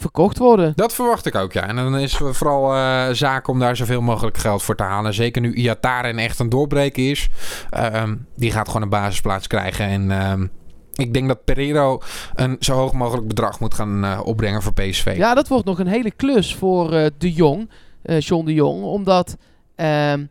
verkocht 0.05 0.38
worden. 0.38 0.73
Dat 0.77 0.95
verwacht 0.95 1.27
ik 1.27 1.35
ook, 1.35 1.53
ja. 1.53 1.69
En 1.69 1.77
dan 1.77 1.99
is 1.99 2.19
het 2.19 2.37
vooral 2.37 2.75
eh 2.75 3.09
zaak 3.12 3.49
om 3.49 3.59
daar 3.59 3.77
zoveel 3.77 4.01
mogelijk 4.01 4.38
geld 4.38 4.62
voor 4.62 4.77
te 4.77 4.83
halen. 4.83 5.14
Zeker 5.14 5.43
nu 5.43 5.55
Iataren 5.55 6.19
echt 6.19 6.38
een 6.38 6.49
doorbreken 6.49 7.11
is. 7.11 7.29
Ehm, 7.71 8.17
die 8.37 8.51
gaat 8.51 8.67
gewoon 8.67 8.83
een 8.83 8.88
basisplaats 8.88 9.47
krijgen. 9.47 9.87
En 9.87 10.11
ehm, 10.11 10.47
ik 10.95 11.14
denk 11.14 11.29
dat 11.29 11.45
Pereiro 11.45 12.01
een 12.35 12.57
zo 12.61 12.75
hoog 12.75 12.93
mogelijk 12.93 13.29
bedrag 13.29 13.61
moet 13.61 13.75
gaan 13.75 14.05
eh, 14.05 14.21
opbrengen 14.25 14.62
voor 14.62 14.73
PSV. 14.73 15.14
Ja, 15.17 15.35
dat 15.35 15.49
wordt 15.49 15.64
nog 15.64 15.79
een 15.79 15.87
hele 15.87 16.11
klus 16.11 16.55
voor 16.55 16.93
eh, 16.93 17.07
de 17.19 17.33
Jong, 17.33 17.71
John 18.19 18.45
de 18.45 18.55
Jong. 18.55 18.83
Omdat 18.83 19.37
ehm, 19.75 20.25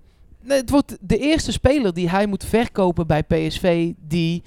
het 0.47 0.69
wordt 0.69 0.97
de 1.01 1.17
eerste 1.17 1.51
speler 1.51 1.93
die 1.93 2.09
hij 2.09 2.25
moet 2.25 2.45
verkopen 2.45 3.07
bij 3.07 3.23
PSV. 3.23 3.91
Die, 4.07 4.43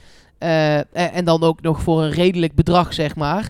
en 0.92 1.24
dan 1.24 1.42
ook 1.42 1.62
nog 1.62 1.80
voor 1.80 2.02
een 2.02 2.10
redelijk 2.10 2.54
bedrag, 2.54 2.92
zeg 2.92 3.16
maar. 3.16 3.48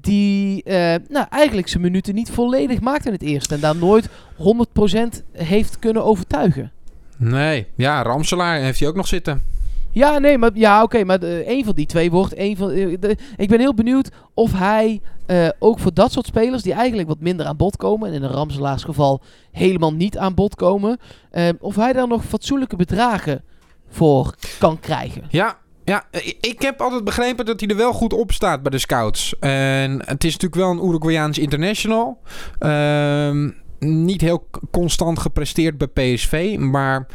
Die 0.00 0.62
eh, 0.62 0.94
nou, 1.08 1.26
eigenlijk 1.30 1.68
zijn 1.68 1.82
minuten 1.82 2.14
niet 2.14 2.30
volledig 2.30 2.80
maakt 2.80 3.06
in 3.06 3.12
het 3.12 3.22
eerste. 3.22 3.54
En 3.54 3.60
daar 3.60 3.76
nooit 3.76 4.08
100% 4.08 5.22
heeft 5.32 5.78
kunnen 5.78 6.04
overtuigen. 6.04 6.72
Nee, 7.16 7.66
ja, 7.76 8.02
Ramselaar 8.02 8.58
heeft 8.58 8.78
hij 8.78 8.88
ook 8.88 8.96
nog 8.96 9.06
zitten. 9.06 9.42
Ja, 9.90 10.18
nee, 10.18 10.38
maar 10.38 10.50
ja, 10.54 10.82
oké, 10.82 11.04
maar 11.04 11.22
een 11.22 11.64
van 11.64 11.74
die 11.74 11.86
twee 11.86 12.10
wordt 12.10 12.36
een 12.38 12.56
van. 12.56 12.70
eh, 12.70 12.96
de- 13.00 13.16
ik 13.36 13.48
ben 13.48 13.60
heel 13.60 13.74
benieuwd 13.74 14.10
of 14.34 14.52
hij 14.52 15.00
eh, 15.26 15.48
ook 15.58 15.78
voor 15.78 15.94
dat 15.94 16.12
soort 16.12 16.26
spelers 16.26 16.62
die 16.62 16.72
eigenlijk 16.72 17.08
wat 17.08 17.20
minder 17.20 17.46
aan 17.46 17.56
bod 17.56 17.76
komen, 17.76 18.08
en 18.08 18.14
in 18.14 18.22
een 18.22 18.30
Ramselaars 18.30 18.84
geval 18.84 19.20
helemaal 19.52 19.92
niet 19.92 20.18
aan 20.18 20.34
bod 20.34 20.54
komen, 20.54 20.98
eh, 21.30 21.48
of 21.60 21.76
hij 21.76 21.92
daar 21.92 22.08
nog 22.08 22.24
fatsoenlijke 22.24 22.76
bedragen 22.76 23.42
voor 23.88 24.34
kan 24.58 24.80
krijgen. 24.80 25.22
Ja, 25.28 25.56
ja, 25.86 26.04
i- 26.26 26.36
ik 26.40 26.62
heb 26.62 26.80
altijd 26.80 27.04
begrepen 27.04 27.44
dat 27.44 27.60
hij 27.60 27.68
er 27.68 27.76
wel 27.76 27.92
goed 27.92 28.12
op 28.12 28.32
staat 28.32 28.62
bij 28.62 28.70
de 28.70 28.78
scouts. 28.78 29.38
En 29.38 29.90
het 30.06 30.24
is 30.24 30.32
natuurlijk 30.32 30.54
wel 30.62 30.70
een 30.70 30.88
Uruguayaans 30.88 31.38
international. 31.38 32.18
Ehm, 32.58 33.50
niet 33.78 34.20
heel 34.20 34.48
constant 34.70 35.18
gepresteerd 35.18 35.78
bij 35.78 35.86
PSV, 36.14 36.56
maar 36.58 37.06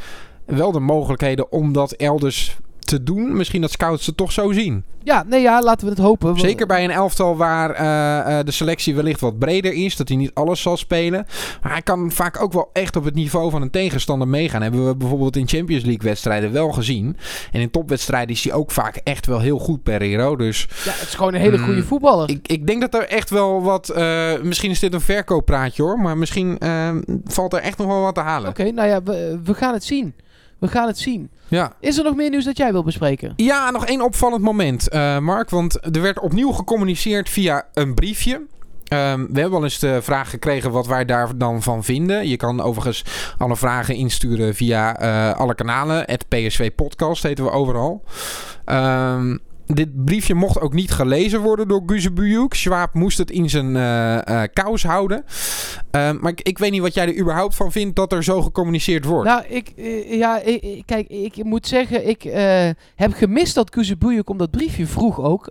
wel 0.45 0.71
de 0.71 0.79
mogelijkheden 0.79 1.51
om 1.51 1.73
dat 1.73 1.91
elders 1.91 2.57
te 2.97 3.03
doen. 3.03 3.37
Misschien 3.37 3.61
dat 3.61 3.71
scouts 3.71 4.05
het 4.05 4.17
toch 4.17 4.31
zo 4.31 4.51
zien. 4.51 4.83
Ja, 5.03 5.23
nee, 5.27 5.41
ja, 5.41 5.61
laten 5.61 5.85
we 5.87 5.93
het 5.93 6.01
hopen. 6.01 6.39
Zeker 6.39 6.67
bij 6.67 6.83
een 6.83 6.91
elftal 6.91 7.37
waar 7.37 7.69
eh, 7.71 8.39
eh, 8.39 8.45
de 8.45 8.51
selectie 8.51 8.95
wellicht 8.95 9.19
wat 9.19 9.39
breder 9.39 9.73
is. 9.73 9.95
Dat 9.95 10.07
hij 10.07 10.17
niet 10.17 10.31
alles 10.33 10.61
zal 10.61 10.77
spelen. 10.77 11.25
Maar 11.61 11.71
hij 11.71 11.81
kan 11.81 12.11
vaak 12.11 12.41
ook 12.41 12.53
wel 12.53 12.69
echt 12.73 12.95
op 12.95 13.03
het 13.03 13.13
niveau 13.15 13.49
van 13.51 13.61
een 13.61 13.69
tegenstander 13.69 14.27
meegaan. 14.27 14.61
Hebben 14.61 14.87
we 14.87 14.95
bijvoorbeeld 14.95 15.35
in 15.35 15.47
Champions 15.47 15.83
League 15.83 16.03
wedstrijden 16.09 16.51
wel 16.51 16.71
gezien. 16.71 17.17
En 17.51 17.61
in 17.61 17.71
topwedstrijden 17.71 18.35
is 18.35 18.43
hij 18.43 18.53
ook 18.53 18.71
vaak 18.71 18.95
echt 18.95 19.25
wel 19.25 19.39
heel 19.39 19.59
goed 19.59 19.83
per 19.83 20.01
hero. 20.01 20.35
Dus 20.35 20.67
Ja, 20.85 20.91
het 20.91 21.07
is 21.07 21.15
gewoon 21.15 21.33
een 21.33 21.39
hele 21.41 21.57
Mm, 21.57 21.63
goede 21.65 21.83
voetballer. 21.83 22.29
ik, 22.29 22.47
ik 22.47 22.67
denk 22.67 22.81
dat 22.81 22.93
er 22.93 23.07
echt 23.07 23.29
wel 23.29 23.61
wat... 23.61 23.89
eh, 23.89 24.31
misschien 24.41 24.71
is 24.71 24.79
dit 24.79 24.93
een 24.93 25.01
verkooppraatje 25.01 25.83
hoor. 25.83 25.99
Maar 25.99 26.17
misschien 26.17 26.57
valt 27.25 27.53
er 27.53 27.59
echt 27.61 27.77
nog 27.77 27.87
wel 27.87 28.01
wat 28.01 28.15
te 28.15 28.21
halen. 28.21 28.49
Oké, 28.49 28.71
nou 28.71 28.87
ja, 28.87 29.03
we, 29.03 29.39
we 29.43 29.53
gaan 29.53 29.73
het 29.73 29.83
zien. 29.83 30.13
We 30.61 30.67
gaan 30.67 30.87
het 30.87 30.99
zien. 30.99 31.29
Ja. 31.47 31.73
Is 31.79 31.97
er 31.97 32.03
nog 32.03 32.15
meer 32.15 32.29
nieuws 32.29 32.45
dat 32.45 32.57
jij 32.57 32.71
wil 32.71 32.83
bespreken? 32.83 33.33
Ja, 33.35 33.71
nog 33.71 33.85
één 33.85 34.01
opvallend 34.01 34.41
moment, 34.41 34.89
eh, 34.89 35.17
Mark. 35.17 35.49
Want 35.49 35.95
er 35.95 36.01
werd 36.01 36.19
opnieuw 36.19 36.51
gecommuniceerd 36.51 37.29
via 37.29 37.65
een 37.73 37.93
briefje. 37.93 38.41
Ehm, 38.87 39.25
we 39.31 39.39
hebben 39.39 39.57
al 39.57 39.63
eens 39.63 39.79
de 39.79 40.01
vraag 40.01 40.29
gekregen 40.29 40.71
wat 40.71 40.87
wij 40.87 41.05
daar 41.05 41.37
dan 41.37 41.61
van 41.61 41.83
vinden. 41.83 42.27
Je 42.27 42.37
kan 42.37 42.61
overigens 42.61 43.03
alle 43.37 43.55
vragen 43.55 43.95
insturen 43.95 44.55
via 44.55 44.97
eh, 44.97 45.39
alle 45.39 45.55
kanalen. 45.55 46.03
Het 46.05 46.27
PSV 46.27 46.71
Podcast 46.75 47.23
heten 47.23 47.43
we 47.43 47.51
overal. 47.51 48.03
Ehm, 48.65 49.37
dit 49.73 50.05
briefje 50.05 50.33
mocht 50.33 50.59
ook 50.59 50.73
niet 50.73 50.91
gelezen 50.91 51.39
worden 51.39 51.67
door 51.67 51.81
Guzebujuk. 51.85 52.53
Schwab 52.53 52.93
moest 52.93 53.17
het 53.17 53.31
in 53.31 53.49
zijn 53.49 53.75
eh, 53.75 54.43
eh, 54.43 54.49
kous 54.53 54.83
houden. 54.83 55.23
Ehm, 55.91 56.17
maar 56.19 56.31
ik, 56.31 56.41
ik 56.41 56.57
weet 56.57 56.71
niet 56.71 56.81
wat 56.81 56.93
jij 56.93 57.07
er 57.07 57.19
überhaupt 57.19 57.55
van 57.55 57.71
vindt 57.71 57.95
dat 57.95 58.11
er 58.11 58.23
zo 58.23 58.41
gecommuniceerd 58.41 59.05
wordt. 59.05 59.29
Nou, 59.29 59.43
ik, 59.47 59.73
eh, 59.77 60.17
ja, 60.17 60.39
ik, 60.41 60.83
kijk, 60.85 61.07
ik 61.07 61.43
moet 61.43 61.67
zeggen, 61.67 62.07
ik 62.07 62.23
heb 62.95 63.13
gemist 63.13 63.55
dat 63.55 63.69
Kuzebuyuk 63.69 64.29
om 64.29 64.37
dat 64.37 64.51
briefje 64.51 64.87
vroeg 64.87 65.21
ook. 65.21 65.49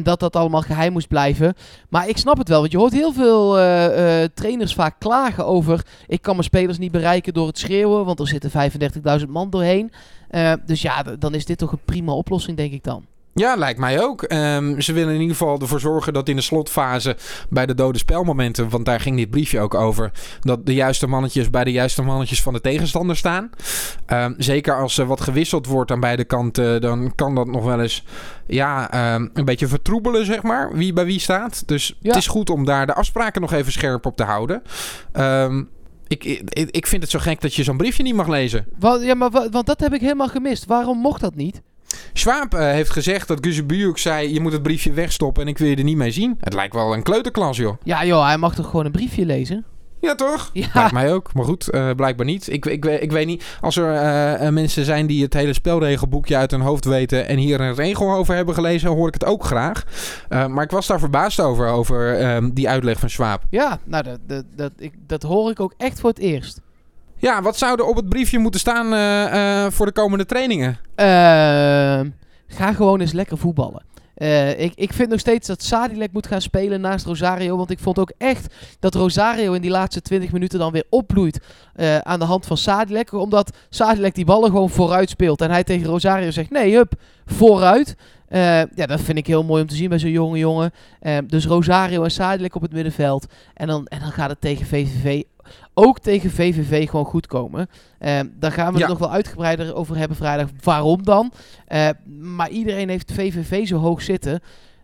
En 0.00 0.06
dat 0.06 0.20
dat 0.20 0.36
allemaal 0.36 0.60
geheim 0.62 0.92
moest 0.92 1.08
blijven. 1.08 1.54
Maar 1.88 2.08
ik 2.08 2.16
snap 2.16 2.38
het 2.38 2.48
wel, 2.48 2.60
want 2.60 2.72
je 2.72 2.78
hoort 2.78 2.92
heel 2.92 3.12
veel 3.12 3.58
eh, 3.58 4.22
eh, 4.22 4.30
trainers 4.34 4.74
vaak 4.74 4.94
klagen 4.98 5.46
over... 5.46 5.86
ik 6.06 6.22
kan 6.22 6.32
mijn 6.32 6.44
spelers 6.44 6.78
niet 6.78 6.92
bereiken 6.92 7.34
door 7.34 7.46
het 7.46 7.58
schreeuwen, 7.58 8.04
want 8.04 8.20
er 8.20 8.28
zitten 8.28 8.70
35.000 9.20 9.28
man 9.28 9.50
doorheen. 9.50 9.92
Eh, 10.28 10.52
dus 10.66 10.82
ja, 10.82 11.02
dan 11.02 11.34
is 11.34 11.44
dit 11.44 11.58
toch 11.58 11.72
een 11.72 11.84
prima 11.84 12.12
oplossing, 12.12 12.56
denk 12.56 12.72
ik 12.72 12.84
dan. 12.84 13.04
Ja, 13.34 13.54
lijkt 13.56 13.78
mij 13.78 14.02
ook. 14.02 14.22
Ehm, 14.22 14.80
ze 14.80 14.92
willen 14.92 15.14
in 15.14 15.20
ieder 15.20 15.36
geval 15.36 15.58
ervoor 15.60 15.80
zorgen 15.80 16.12
dat 16.12 16.28
in 16.28 16.36
de 16.36 16.42
slotfase 16.42 17.16
bij 17.50 17.66
de 17.66 17.74
dode 17.74 17.98
spelmomenten, 17.98 18.68
want 18.68 18.84
daar 18.84 19.00
ging 19.00 19.16
dit 19.16 19.30
briefje 19.30 19.60
ook 19.60 19.74
over, 19.74 20.10
dat 20.40 20.66
de 20.66 20.74
juiste 20.74 21.06
mannetjes 21.06 21.50
bij 21.50 21.64
de 21.64 21.72
juiste 21.72 22.02
mannetjes 22.02 22.42
van 22.42 22.52
de 22.52 22.60
tegenstander 22.60 23.16
staan. 23.16 23.50
Ehm, 24.06 24.32
zeker 24.38 24.76
als 24.80 24.98
er 24.98 25.06
wat 25.06 25.20
gewisseld 25.20 25.66
wordt 25.66 25.90
aan 25.90 26.00
beide 26.00 26.24
kanten, 26.24 26.80
dan 26.80 27.12
kan 27.14 27.34
dat 27.34 27.46
nog 27.46 27.64
wel 27.64 27.80
eens 27.80 28.04
ja, 28.46 28.90
ehm, 28.90 29.28
een 29.34 29.44
beetje 29.44 29.66
vertroebelen, 29.68 30.24
zeg 30.26 30.42
maar, 30.42 30.72
wie 30.76 30.92
bij 30.92 31.04
wie 31.04 31.20
staat. 31.20 31.62
Dus 31.68 31.96
Ja. 32.00 32.08
het 32.08 32.16
is 32.16 32.26
goed 32.26 32.50
om 32.50 32.64
daar 32.64 32.86
de 32.86 32.94
afspraken 32.94 33.40
nog 33.40 33.52
even 33.52 33.72
scherp 33.72 34.06
op 34.06 34.16
te 34.16 34.24
houden. 34.24 34.62
Ik, 36.08 36.24
ik, 36.24 36.70
ik 36.70 36.86
vind 36.86 37.02
het 37.02 37.10
zo 37.10 37.18
gek 37.18 37.40
dat 37.40 37.54
je 37.54 37.62
zo'n 37.64 37.76
briefje 37.76 38.02
niet 38.02 38.14
mag 38.14 38.28
lezen. 38.28 38.66
Wa- 38.78 38.94
ja, 39.00 39.14
maar 39.14 39.30
wa- 39.30 39.48
want 39.50 39.66
dat 39.66 39.80
heb 39.80 39.92
ik 39.94 40.00
helemaal 40.00 40.28
gemist. 40.28 40.64
Waarom 40.64 40.98
mocht 40.98 41.20
dat 41.20 41.34
niet? 41.34 41.62
Schwab 42.12 42.54
eh, 42.54 42.60
heeft 42.60 42.90
gezegd 42.90 43.28
dat 43.28 43.38
Guzebujuk 43.40 43.98
zei... 43.98 44.32
je 44.32 44.40
moet 44.40 44.52
het 44.52 44.62
briefje 44.62 44.92
wegstoppen 44.92 45.42
en 45.42 45.48
ik 45.48 45.58
wil 45.58 45.68
je 45.68 45.76
er 45.76 45.84
niet 45.84 45.96
mee 45.96 46.10
zien. 46.10 46.36
Het 46.40 46.54
lijkt 46.54 46.74
wel 46.74 46.94
een 46.94 47.02
kleuterklas, 47.02 47.56
joh. 47.56 47.76
Ja 47.82 48.04
joh, 48.04 48.26
hij 48.26 48.38
mag 48.38 48.54
toch 48.54 48.70
gewoon 48.70 48.84
een 48.84 48.92
briefje 48.92 49.26
lezen? 49.26 49.64
Ja, 50.00 50.14
toch? 50.14 50.50
Ja. 50.52 50.66
Lijkt 50.74 50.92
mij 50.92 51.12
ook. 51.12 51.34
Maar 51.34 51.44
goed, 51.44 51.68
eh, 51.68 51.90
blijkbaar 51.90 52.26
niet. 52.26 52.52
Ik, 52.52 52.66
ik, 52.66 52.84
ik 52.84 53.12
weet 53.12 53.26
niet... 53.26 53.44
Als 53.60 53.76
er 53.76 53.94
eh, 53.94 54.48
mensen 54.48 54.84
zijn 54.84 55.06
die 55.06 55.22
het 55.22 55.34
hele 55.34 55.52
spelregelboekje 55.52 56.36
uit 56.36 56.50
hun 56.50 56.60
hoofd 56.60 56.84
weten... 56.84 57.28
en 57.28 57.38
hier 57.38 57.60
een 57.60 57.74
regel 57.74 58.12
over 58.12 58.34
hebben 58.34 58.54
gelezen, 58.54 58.90
hoor 58.90 59.08
ik 59.08 59.14
het 59.14 59.24
ook 59.24 59.44
graag. 59.44 59.84
Maar 60.28 60.64
ik 60.64 60.70
was 60.70 60.86
daar 60.86 60.98
verbaasd 60.98 61.40
over, 61.40 61.66
over 61.66 62.18
ehm, 62.18 62.50
die 62.52 62.68
uitleg 62.68 62.98
van 62.98 63.10
Schwab. 63.10 63.42
Ja, 63.50 63.78
nou, 63.84 64.02
dat, 64.02 64.18
dat, 64.26 64.44
dat, 64.56 64.72
ik, 64.76 64.92
dat 65.06 65.22
hoor 65.22 65.50
ik 65.50 65.60
ook 65.60 65.74
echt 65.76 66.00
voor 66.00 66.10
het 66.10 66.18
eerst. 66.18 66.60
Ja, 67.20 67.42
wat 67.42 67.56
zou 67.56 67.78
er 67.78 67.86
op 67.86 67.96
het 67.96 68.08
briefje 68.08 68.38
moeten 68.38 68.60
staan 68.60 68.92
eh, 68.92 69.64
eh, 69.64 69.72
voor 69.72 69.86
de 69.86 69.92
komende 69.92 70.26
trainingen? 70.26 70.78
Ehm, 70.94 72.08
ga 72.46 72.72
gewoon 72.72 73.00
eens 73.00 73.12
lekker 73.12 73.38
voetballen. 73.38 73.84
Eh, 74.14 74.60
ik, 74.60 74.72
ik 74.74 74.92
vind 74.92 75.08
nog 75.08 75.20
steeds 75.20 75.46
dat 75.46 75.62
Sadilek 75.62 76.12
moet 76.12 76.26
gaan 76.26 76.40
spelen 76.40 76.80
naast 76.80 77.06
Rosario. 77.06 77.56
Want 77.56 77.70
ik 77.70 77.78
vond 77.78 77.98
ook 77.98 78.12
echt 78.18 78.54
dat 78.78 78.94
Rosario 78.94 79.52
in 79.52 79.60
die 79.60 79.70
laatste 79.70 80.02
20 80.02 80.32
minuten 80.32 80.58
dan 80.58 80.72
weer 80.72 80.84
opbloeit 80.90 81.40
aan 82.02 82.18
de 82.18 82.24
hand 82.24 82.46
van 82.46 82.56
Sadilek. 82.56 83.12
Omdat 83.12 83.56
Sadilek 83.70 84.14
die 84.14 84.24
ballen 84.24 84.50
gewoon 84.50 84.70
vooruit 84.70 85.10
speelt. 85.10 85.40
En 85.40 85.50
hij 85.50 85.64
tegen 85.64 85.86
Rosario 85.86 86.30
zegt, 86.30 86.50
nee, 86.50 86.74
hup, 86.74 86.92
vooruit. 87.26 87.96
Eh, 88.30 88.40
ja, 88.74 88.86
dat 88.86 89.00
vind 89.00 89.18
ik 89.18 89.26
heel 89.26 89.44
mooi 89.44 89.62
om 89.62 89.68
te 89.68 89.74
zien 89.74 89.88
bij 89.88 89.98
zo'n 89.98 90.10
jonge 90.10 90.38
jongen. 90.38 90.70
Eh, 91.00 91.18
dus 91.26 91.46
Rosario 91.46 92.02
en 92.04 92.10
Sadilek 92.10 92.54
op 92.54 92.62
het 92.62 92.72
middenveld. 92.72 93.26
En 93.54 93.66
dan, 93.66 93.86
en 93.86 94.00
dan 94.00 94.12
gaat 94.12 94.30
het 94.30 94.40
tegen 94.40 94.66
VVV, 94.66 95.22
ook 95.74 95.98
tegen 95.98 96.30
VVV 96.30 96.88
gewoon 96.88 97.04
goed 97.04 97.26
komen. 97.26 97.68
Eh, 97.98 98.20
daar 98.38 98.52
gaan 98.52 98.72
we 98.72 98.78
Ja. 98.78 98.84
het 98.84 98.88
nog 98.88 98.98
wel 98.98 99.10
uitgebreider 99.12 99.74
over 99.74 99.96
hebben 99.96 100.16
vrijdag. 100.16 100.48
Waarom 100.62 101.04
dan? 101.04 101.32
Eh, 101.66 101.88
maar 102.20 102.48
iedereen 102.50 102.88
heeft 102.88 103.12
VVV 103.12 103.66
zo 103.66 103.76
hoog 103.76 104.02
zitten. 104.02 104.40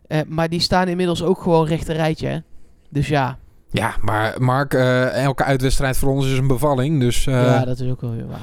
Eh, 0.07 0.21
maar 0.27 0.49
die 0.49 0.61
staan 0.61 0.89
inmiddels 0.89 1.23
ook 1.23 1.41
gewoon 1.41 1.67
rechter 1.67 1.95
rijtje. 1.97 2.27
Hè? 2.29 2.39
Dus 2.91 3.09
ja, 3.09 3.39
Ja, 3.71 3.95
maar 4.01 4.35
Mark, 4.39 4.75
eh, 4.75 5.25
elke 5.25 5.45
uitwedstrijd 5.45 5.97
voor 5.97 6.09
ons 6.11 6.27
is 6.27 6.39
een 6.39 6.47
bevalling. 6.47 7.01
Dus 7.01 7.27
eh, 7.27 7.35
ja, 7.35 7.65
dat 7.65 7.81
is 7.81 7.91
ook 7.91 8.01
wel 8.01 8.11
weer 8.11 8.27
waar. 8.27 8.41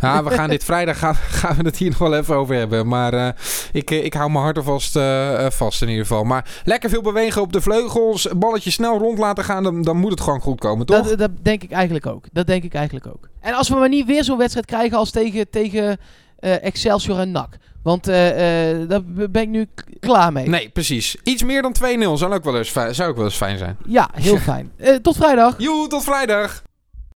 ja, 0.00 0.24
we 0.24 0.30
gaan 0.30 0.48
dit 0.50 0.64
vrijdag 0.64 0.98
gaan, 0.98 1.14
gaan 1.14 1.56
we 1.56 1.62
het 1.62 1.76
hier 1.76 1.88
nog 1.88 1.98
wel 1.98 2.14
even 2.14 2.34
over 2.34 2.54
hebben. 2.54 2.88
Maar 2.88 3.14
eh, 3.14 3.28
ik, 3.72 3.90
ik 3.90 4.14
hou 4.14 4.30
mijn 4.30 4.44
hart 4.44 4.56
alvast 4.56 4.98
vast 5.56 5.82
in 5.82 5.88
ieder 5.88 6.06
geval. 6.06 6.24
Maar 6.24 6.60
lekker 6.64 6.90
veel 6.90 7.02
bewegen 7.02 7.42
op 7.42 7.52
de 7.52 7.60
vleugels. 7.60 8.28
Balletje 8.36 8.70
snel 8.70 8.98
rond 8.98 9.18
laten 9.18 9.44
gaan. 9.44 9.62
Dan, 9.62 9.82
dan 9.82 9.96
moet 9.96 10.10
het 10.10 10.20
gewoon 10.20 10.40
goed 10.40 10.60
komen, 10.60 10.86
toch? 10.86 11.08
Dat, 11.08 11.18
dat 11.18 11.30
denk 11.42 11.62
ik 11.62 11.70
eigenlijk 11.70 12.06
ook. 12.06 12.24
Dat 12.32 12.46
denk 12.46 12.64
ik 12.64 12.74
eigenlijk 12.74 13.06
ook. 13.06 13.28
En 13.40 13.54
als 13.54 13.68
we 13.68 13.74
maar 13.74 13.88
niet 13.88 14.06
weer 14.06 14.24
zo'n 14.24 14.38
wedstrijd 14.38 14.66
krijgen 14.66 14.98
als 14.98 15.10
tegen, 15.10 15.50
tegen 15.50 15.98
Excelsior 16.38 17.18
en 17.18 17.30
NAC. 17.30 17.56
Want 17.86 18.08
eh, 18.08 18.70
eh, 18.70 18.88
daar 18.88 19.02
ben 19.04 19.42
ik 19.42 19.48
nu 19.48 19.68
klaar 20.00 20.32
mee. 20.32 20.48
Nee, 20.48 20.68
precies. 20.68 21.16
Iets 21.22 21.42
meer 21.42 21.62
dan 21.62 21.72
2-0 21.72 22.12
zou 22.12 22.32
ook 22.34 22.44
wel 22.44 22.56
eens, 22.56 22.72
zou 22.72 23.02
ook 23.02 23.16
wel 23.16 23.24
eens 23.24 23.36
fijn 23.36 23.58
zijn. 23.58 23.76
Ja, 23.86 24.10
heel 24.12 24.36
fijn. 24.50 24.72
Eh, 24.76 24.94
tot 24.94 25.16
vrijdag. 25.16 25.54
Joe, 25.58 25.88
tot 25.88 26.04
vrijdag. 26.04 26.62